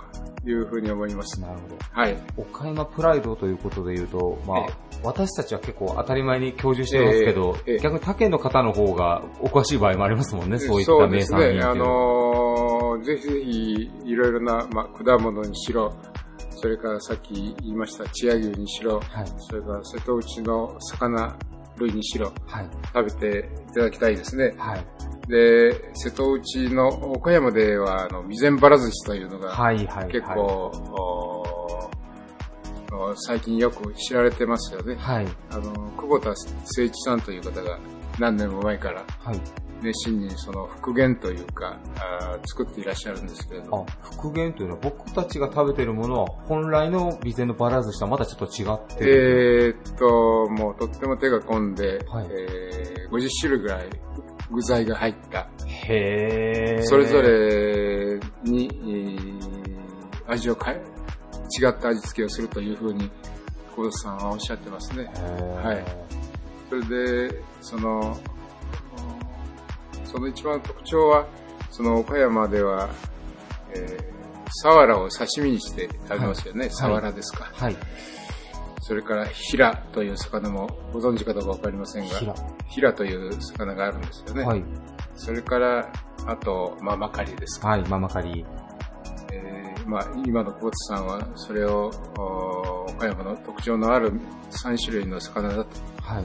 [0.51, 1.41] いうふうに思います。
[1.41, 1.77] なるほど。
[1.91, 2.17] はい。
[2.37, 4.67] 岡山プライドということで言うと、まあ、
[5.03, 11.71] 私たちは結構当たり前に享受してますけど、逆に他県の方の方がお詳しい場合もありますもんね、そういった名産品っていうのは。
[11.71, 15.93] あのーぜひぜひ、いろいろな、まあ、果物にしろ、
[16.51, 19.01] それからさっき言いました、千屋牛にしろ、
[19.37, 21.37] それから瀬戸内の魚
[21.79, 22.33] 類にしろ、
[22.95, 24.55] 食べていただきたいですね。
[25.29, 30.71] で、瀬戸内の岡山では、あの、備前ばら寿司というのが、はいはいはい結構、
[33.17, 34.97] 最近よく知られてますよね。
[34.97, 35.27] はい。
[35.51, 37.79] あの、久保田誠一さんという方が、
[38.19, 39.05] 何年も前から、
[39.83, 43.87] 熱心にその復元というか、あー作っていらっしゃるんですけれども。
[44.01, 49.75] 復元というのは僕たちが食べてるものは本来の備前のバラ寿司とはまたちょっと違ってる。
[49.75, 53.89] えーっと、もうとっても手が込んで、えー50種類ぐらい
[54.51, 55.49] 具材が入った。
[55.67, 59.55] へーそれぞれに、えー
[60.27, 60.83] 味を変え、
[61.61, 63.11] 違った味付けをするというふうに、
[63.77, 65.05] 小田さんはおっしゃってますね。
[65.63, 65.85] はい。
[66.69, 68.17] それで、その、
[70.05, 71.27] その一番特徴は、
[71.71, 72.89] その岡山では、
[73.75, 76.61] えー、サワラを刺身にして食べますよね。
[76.61, 77.51] はいサワラですか。
[77.55, 77.77] はい。
[78.87, 82.35] それから、ヒラという魚もご存知かどうかわかりませんが、
[82.69, 84.45] ヒラという魚があるんですよね。
[84.45, 84.63] はい。
[85.15, 85.91] それから、
[86.27, 87.69] あと、まあ、マカリですか。
[87.69, 88.45] はい、ママカリ。
[89.33, 94.13] えーまあ、今のコーツさんは、それを、お岡山の特徴のある
[94.51, 95.69] 3種類の魚だと
[96.03, 96.25] はい。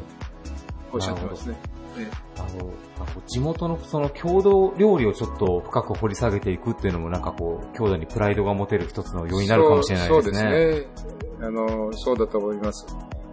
[0.92, 1.58] おっしゃってますね。
[2.38, 10.38] あの、地元のその郷土料理をちょっと深く掘り下げていくっていうのもなんかこう、郷土にプライドが持てる一つの要因になるかもしれないですね。
[10.38, 11.29] そうですね。
[11.42, 12.86] あの、そうだと思います。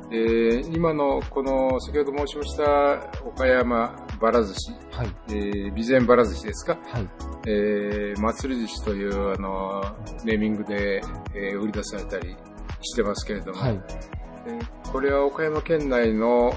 [0.08, 5.10] えー今のこの先ほど申しました岡山ばら寿司、はい。
[5.30, 7.08] えー備前ばら寿司ですか、はい。
[7.48, 9.82] えー祭り寿司というあの
[10.24, 11.02] ネーミングで、
[11.34, 12.36] えー売り出されたり
[12.82, 13.80] してますけれども、はい。
[14.46, 16.50] えーこれは岡山県内の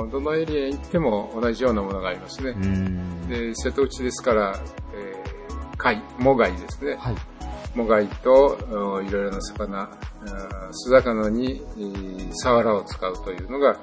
[0.00, 2.54] おどのエリアに行っても同じようなものがありますね。
[3.28, 4.60] で瀬戸内ですから、
[4.92, 6.98] えー貝、モガイですね。
[7.76, 9.88] モガイとおいろいろな魚、
[10.28, 13.76] あー巣魚にえーサワラを使うというのが、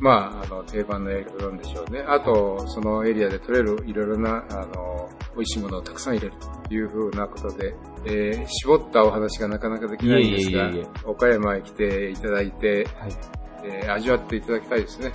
[0.00, 2.04] まあ、あの、定番のやり方なんでしょうね。
[2.06, 6.34] あと、そのエリアで取れるいろいろな、あの、美味しいものをたくさん入れる
[6.68, 7.74] というふうなことで、
[8.04, 12.86] えー絞ったお話がなかなかできないんですがいえいえいえ岡山へ来ていただいて、
[13.64, 15.10] えー味わっていただきたいですね。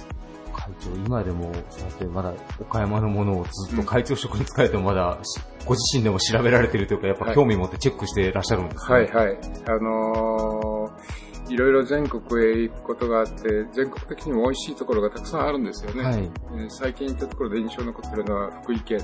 [0.54, 8.96] 会長、今でも、そうやってまだ岡山のものをずっと会長職に使えてもまだし、ご自身でも調べられてるというか、やっぱ興味持ってチェックしてらっしゃるんですね。
[8.96, 9.38] はいはい。
[9.68, 16.02] あのーいろいろ全国へ行くことがあって、全国的にも美味しいところがたくさんあるんですよね。
[16.02, 16.16] はい。
[16.24, 19.00] えー最近行ったところで印象に残ってるのは福井県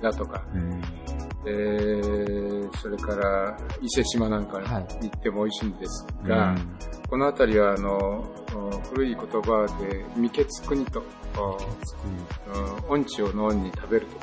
[0.00, 0.42] だとか、
[1.46, 4.66] えーそれから伊勢島なんかに
[5.10, 6.54] 行っても美味しいんですが、
[7.08, 7.96] この辺りはあの
[8.54, 11.02] お古い言葉で未決国と、
[11.36, 11.58] お
[12.88, 13.00] うん。
[13.00, 14.16] 音痴を脳に食べると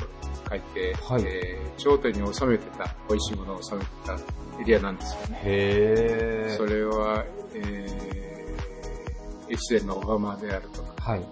[0.50, 4.14] 書いて、えー頂点に収めてた美味しいものを収めてた
[4.60, 5.42] エリアなんですよね。
[5.44, 7.24] へーそれは、
[7.54, 11.26] えー、越前の小浜であるとか、はい。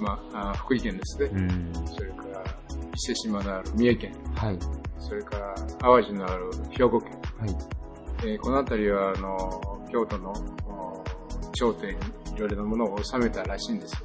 [0.00, 1.28] まあ、あ福井県ですね。
[1.94, 2.44] それから、
[2.94, 4.14] 伊勢島のある三重県。
[4.34, 4.58] はい。
[4.98, 7.10] それから、淡路のある兵庫県。
[7.38, 7.56] はい。
[8.22, 10.30] えーこの辺りは、あの、京都の
[10.66, 11.04] お
[11.52, 11.96] 頂点に
[12.34, 14.00] いろいろなものを収めたらしいんですよ。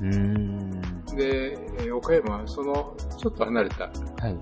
[1.16, 4.38] で、えー岡山はそのちょっと離れた、はい。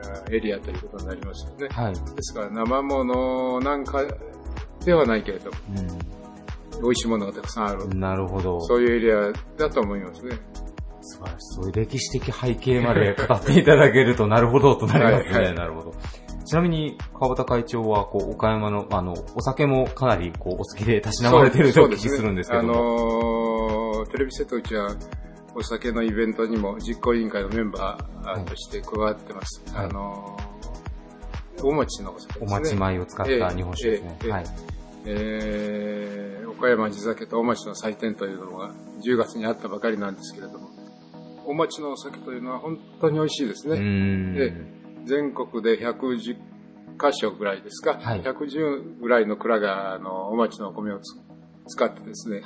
[0.00, 1.68] あエリアということになりますよね。
[1.70, 4.04] はいですから生物なんか
[4.84, 5.56] ではないけれども、
[6.82, 7.88] 美味しいものがたくさんある。
[7.88, 8.60] なるほど。
[8.60, 10.38] そういうエリアだと思いますね。
[11.00, 11.36] 素晴らしい。
[11.54, 15.32] そういう歴史的背景まで語っていただけると、なるほどとなりますね。
[15.32, 15.94] はいはいなるほど。
[16.48, 22.62] ちなみに、川端会長は、こう、岡山の、あの、お酒もかなり、こう、お好きで、たしなまれてるとお聞きするんですけど。
[22.64, 22.68] ね。
[22.70, 24.96] あのーテレビ瀬戸内は、
[25.54, 29.62] お酒のイベントにも実行委員会のメンバーとして加わってます。
[29.74, 29.86] はい。
[29.86, 32.56] あのーお餅のお酒ですね。
[32.56, 34.44] お餅米を使った日本酒ですねはい。
[35.06, 38.72] えー岡山地酒とお餅の祭典というのが
[39.04, 40.70] 10月にあったばかりなんですけれども、
[41.46, 43.76] お餅のお酒というのは本当に美味しいですね。
[43.76, 44.77] で
[45.08, 46.36] 全国で110
[46.98, 51.16] 箇所ぐらいですか、110ぐらいの蔵があのお町のお米をつ
[51.66, 52.42] 使ってですね、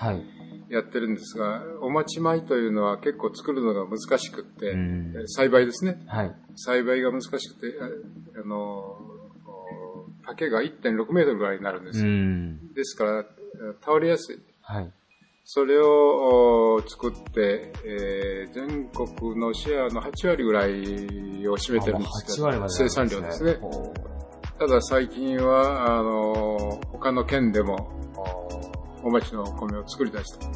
[0.69, 6.03] やってるんですが、お町米というのは結構作るのが難しくって、え栽培ですね。
[6.07, 6.35] はい。
[6.57, 12.03] 栽培が難しくて、ああの、お丈が1.6メートルぐらいになるんです
[12.75, 13.25] ですから、
[13.81, 14.39] 倒れやすい。
[14.63, 14.93] はい。
[15.45, 20.71] それをお作って、えー全国のシェアの8割ぐらい
[21.49, 23.59] を占めてるんですあ8割まで生産量ですね。
[24.59, 27.91] ただ最近は、あの、他の県でも、
[29.03, 30.47] おお町のお米を作り出した。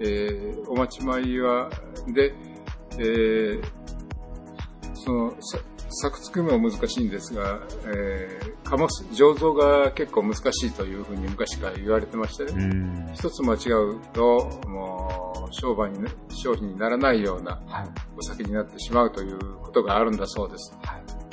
[0.00, 1.70] えーお町米は、
[2.12, 2.34] で、
[2.98, 3.62] えー
[4.94, 5.58] その、さ
[5.90, 13.12] 作付けも難しいんですが、えー、かます、醸造が結構難しいというふうに昔から言われてましてね。
[13.14, 17.60] 一つ間違うと、もう、商売にね、商品にならないような
[18.16, 20.72] お酒になってしまうということがあるんだそうです。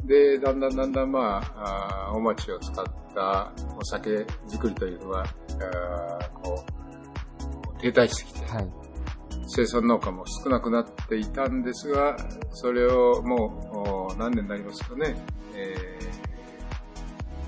[0.06, 6.64] で、だんだんだんだんまあ、あーお町を使ったお酒作りというのは、あーこ
[7.78, 8.48] う、停滞してきて、
[9.48, 12.18] 生産農家も少なくなっていたんですが、
[12.52, 15.16] それをもう何年になりますかね、
[15.56, 15.76] え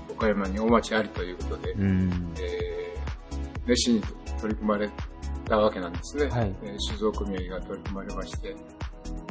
[0.08, 2.18] ー、岡山にお待ちありということで、えー、
[3.66, 4.02] 熱心に
[4.40, 4.90] 取り組まれ
[5.46, 6.28] たわけなんですね。
[6.28, 8.56] はい、えー、酒造組合が取り組まれまして。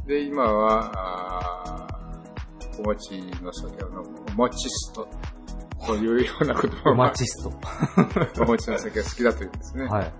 [0.05, 1.87] で、今は、あ
[2.79, 5.07] お餅の酒を飲む、お餅スト
[5.85, 7.53] というような言葉お餅スト。
[8.41, 9.85] お餅 の酒が好きだというんですね。
[9.85, 10.13] はい。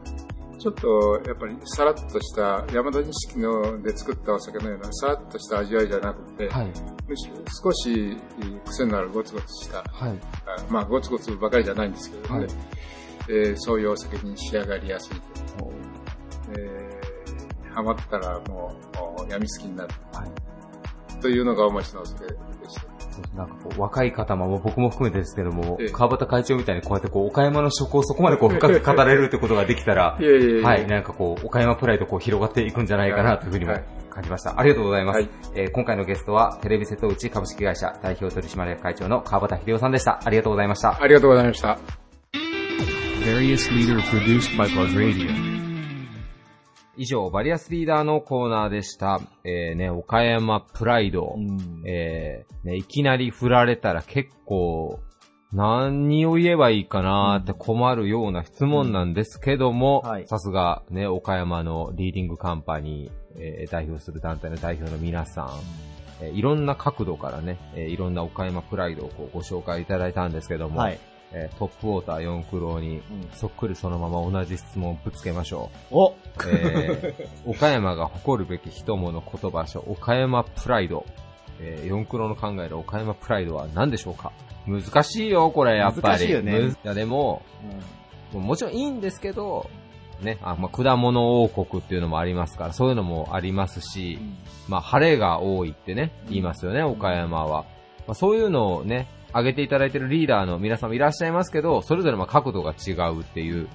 [0.59, 6.67] ちょっと、やっぱりさらっとした山田錦ので作ったお酒のようなさらっとした味わいじゃなくて、はい、
[7.07, 8.17] むしろ少し
[8.65, 12.49] 癖のあるゴツゴツした、はい、あまあゴツゴツばかりじゃないんですけどね、はい、
[13.29, 15.71] えー、そういうお酒に仕上がりやすいと。
[16.57, 18.75] えー、ハマったらも
[19.25, 19.93] う、やみつきになる。
[20.11, 22.25] はい、というのがお餅のお酒
[23.21, 23.37] でした。
[23.37, 30.17] なんかこう、若い方も、僕も含めてですけども、川端会長みたいにこうやってこう、岡山の食をそこまでこう、深く語れるってことができたら、
[30.63, 33.73] はい、なんかこう、岡山プライドこう、広がっていくんじゃないかなというふうにも
[34.09, 34.59] 感じました。
[34.59, 35.17] ありがとうございます。
[35.17, 40.19] はい、えー、今回のゲストは、テレビ瀬戸内株式会社代表取締役会長の川端秀夫さんでした。
[40.23, 41.01] ありがとうございました。
[41.01, 41.77] ありがとうございました。
[46.99, 49.21] 以上、バリアスリーダーのコーナーでした。
[49.45, 51.35] えー、ね、岡山プライド。
[51.37, 54.99] うん、えー、ね、いきなり振られたら結構、
[55.53, 65.49] 何を言えばいいかなって困るような質問なんですけども、さすがね、岡山のリーディングカンパニー、えー、代表する団体の代表の皆さん、
[66.21, 70.99] えー、いろんな角度からね、えー、いろんな岡山プライドをこうご紹介いただいたんですけども、はい、
[71.31, 73.01] えー、トップウォーター4クローに、
[73.33, 75.95] そっくりそのまま同じ質問をぶつけましょう。
[75.95, 76.15] お
[76.47, 81.05] えー、 岡山が誇るべき人物言葉書、岡山プライド。
[81.61, 84.31] えー、4クロの考える岡山プライドは何でしょうか？
[84.65, 86.01] 難しいよ、これ、やっぱり。
[86.01, 86.69] 難しいよね。
[86.69, 87.41] いや、でも、
[88.33, 89.69] うん、もちろんいいんですけど、
[90.21, 97.63] ね、あ、まあ、果物王国っていうのもありますから、そういうのもありますし、うん、まあ、晴れが多いってね、言いますよね、岡山は。
[98.07, 103.67] まあ、そういうのをね、挙げていただいているリーダーの皆さんもいらっしゃいますけど、それぞれま角度が違うっていう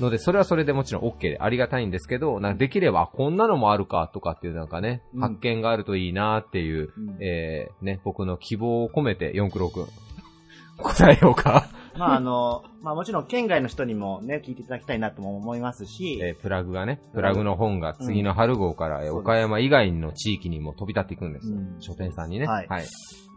[0.00, 9.86] ので、それはそれでもちろん OK でありがたいんですけど、なんかできればこんなのもあるかとかっていうなんかね、発見があるといいなっていう、うん、えー、ね、僕の希望を込めて、四九六
[10.78, 11.68] 答えようか。
[11.98, 16.18] まああの、まあもちろん県外の人にもね、聞いていただきたいなとも思いますし。
[16.22, 21.52] えー、プラグがね、プラグの本が次の春号から、うん、岡山以外の地域にも飛び立っていくんです。
[21.52, 22.46] うん、書店さんにね。
[22.46, 22.66] はい。
[22.68, 22.84] はい、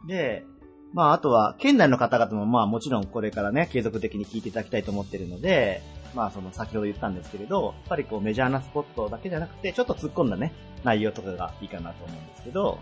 [0.07, 0.45] で、
[0.93, 5.81] まあ、あとは、県内の方々も、まあ、もちろんこれからね、継続的に聞いていただきたいと思ってるので、
[6.13, 12.77] まあ、その、先ほど言ったんですけれど、やっぱりこう、メジャーなスポットだけじゃなくて、ちょっと突っ込んだね、内容とかがいいかなと思うんですけど、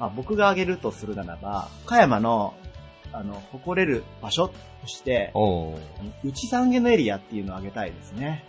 [0.00, 2.54] まあ、僕が挙げるとするならば、岡山の、
[3.12, 5.32] あの、誇れる場所として、
[6.24, 8.44] 内三毛のエリアっていうのを挙げたいですね。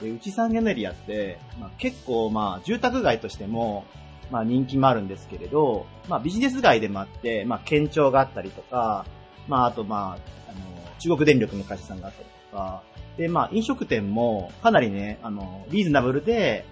[0.00, 3.84] で内三毛のエリアって、まあ、結構、まあ、住宅街としても、
[4.30, 9.06] まあ人気もあるんですけれど、まあビジネス街でもあって、まあ県庁があったりとか、
[9.48, 12.82] まああとまあ、あの、中国電力の会社さんがあったりとか、
[13.16, 16.64] でまあ飲食店もかなりね、あの、リーズナブルで、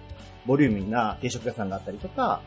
[0.45, 2.41] ボリューミーな定食屋さんがあったりとか、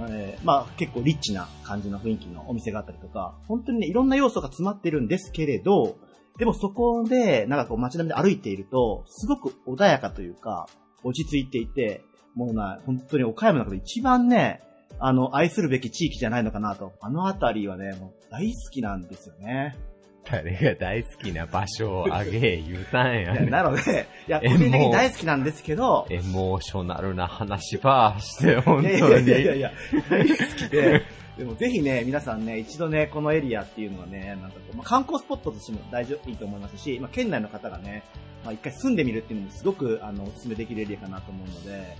[0.00, 5.96] えー、まあ結構リッチな感じの雰囲気のお店があったりとか、本当にね、いろんな要素が詰まってるんですけれど、
[6.38, 10.66] でもそこで、なんかこう街並みで歩いていると、すごく穏やかというか、
[11.02, 14.62] 落ち着いていて、もうな、本当に岡山の中で一番ね、
[14.98, 16.92] あの、愛するべき地域じゃないのかなと。
[17.00, 19.76] あのあたりはね、もう大好きなんですよね。
[20.24, 23.46] 誰が大好きな場所をあげ、言うたんや、ね。
[23.50, 26.06] なので、いや、個人的に大好きなんですけど。
[26.10, 28.96] エモーショナルな話ばして、本当に。
[28.96, 29.72] いやいやいやいや、
[30.08, 31.02] 大好きで、
[31.36, 38.04] でもぜひね、皆さんね、一度ね、このエリアっていうのはね、なんかこう、まあ、観光スポットとしても大丈夫、いいと思いますし、まあ、県内の方がね、
[38.44, 41.96] まあ、一回住んでみるっていうのもすごく、あの、お勧めできるエリアかなと思うので、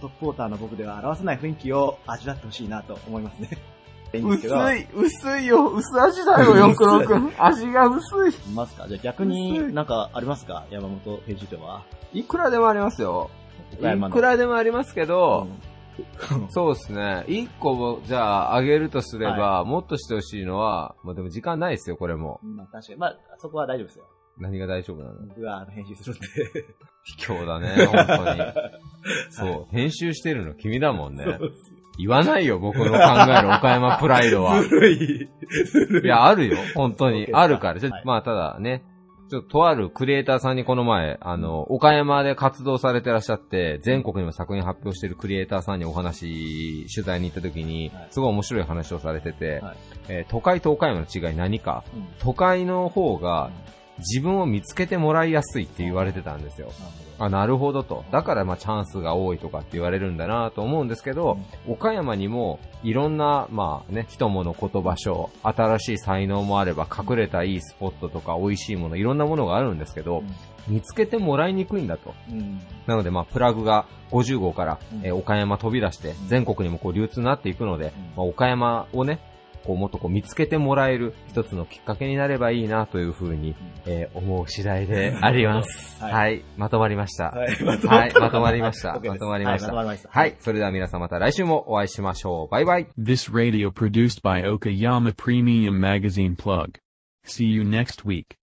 [0.00, 3.50] トップウォーターの僕では表せない雰囲気を味わってほしいなと思いますね。
[4.14, 7.30] 薄い、薄いよ、薄味だよ、四九六。
[7.38, 8.32] 味が薄い。
[8.50, 8.88] いますか？
[8.88, 10.64] じゃあ逆になんかありますか？
[10.70, 11.82] 山本編集長は。
[12.14, 13.28] いくらでもありますよ。
[13.74, 15.46] いくらでもありますけど、
[16.30, 17.24] うん、 そうですね。
[17.28, 22.40] 一個じゃああげるとすれば、はい、もっとしてほしいのは、まあでも時間ないですよ、これも。
[22.42, 22.98] まあ確かに。
[22.98, 24.04] まあ、そこは大丈夫ですよ。
[24.40, 25.26] 何が大丈夫なの？
[25.28, 26.26] 僕が編集するんで。
[27.04, 28.40] 卑怯だね、本当に。
[29.30, 31.24] そう、編集してるの君だもんね。
[31.98, 34.62] 言わないよ、僕の考える岡山プライドは。
[34.62, 35.28] ずるい。
[35.66, 36.04] ずるい。
[36.04, 37.28] いや、あるよ、本当に。
[37.32, 37.80] あるから。
[37.80, 38.84] はい、まあ、ただね、
[39.30, 49.76] ちょっととあるクリエイターさんにこの前、あの、岡山で活動されてらっしゃって、全国にも作品発表してるクリエイターさんにお話、取材に行った時に、すごい面白い話をされてて、はい、
[50.08, 53.50] えー、都会と岡山の違い何か、うん、都会の方が、
[53.98, 56.70] 自分を見つけてもらいやすいって言われてたんですよ。
[57.18, 58.04] あ、なるほどと。
[58.12, 70.22] だからまあチャンスが多いとかって言われるんだなと思うんですけど、岡山にもいろんな、まあね、人物言葉書、新しい才能もあれば隠れたいいスポットとか美味しいもの、いろんなものがあるんですけど、
[70.68, 72.14] 見つけてもらいにくいんだと。
[72.86, 79.18] なのでまあプラグが50号から、えー岡山飛び出して全国にもこう流通になっていくので、まあ、岡山をね、
[79.64, 83.54] こうもっとこう見つけてもらえる一つのきっかけになればいいなというふうに、
[83.86, 86.02] えー思う次第で あります。
[86.02, 87.30] はいはい、まとまりました。
[87.30, 88.94] はいはい、まとまりました。
[88.94, 92.48] まとまりましたはい、それでは皆さんまた来週もお会いしましょう。
[92.50, 92.86] バイバイ。
[92.98, 96.78] This radio produced by Okayama Premium Magazine Plug.
[97.24, 98.38] See you next week.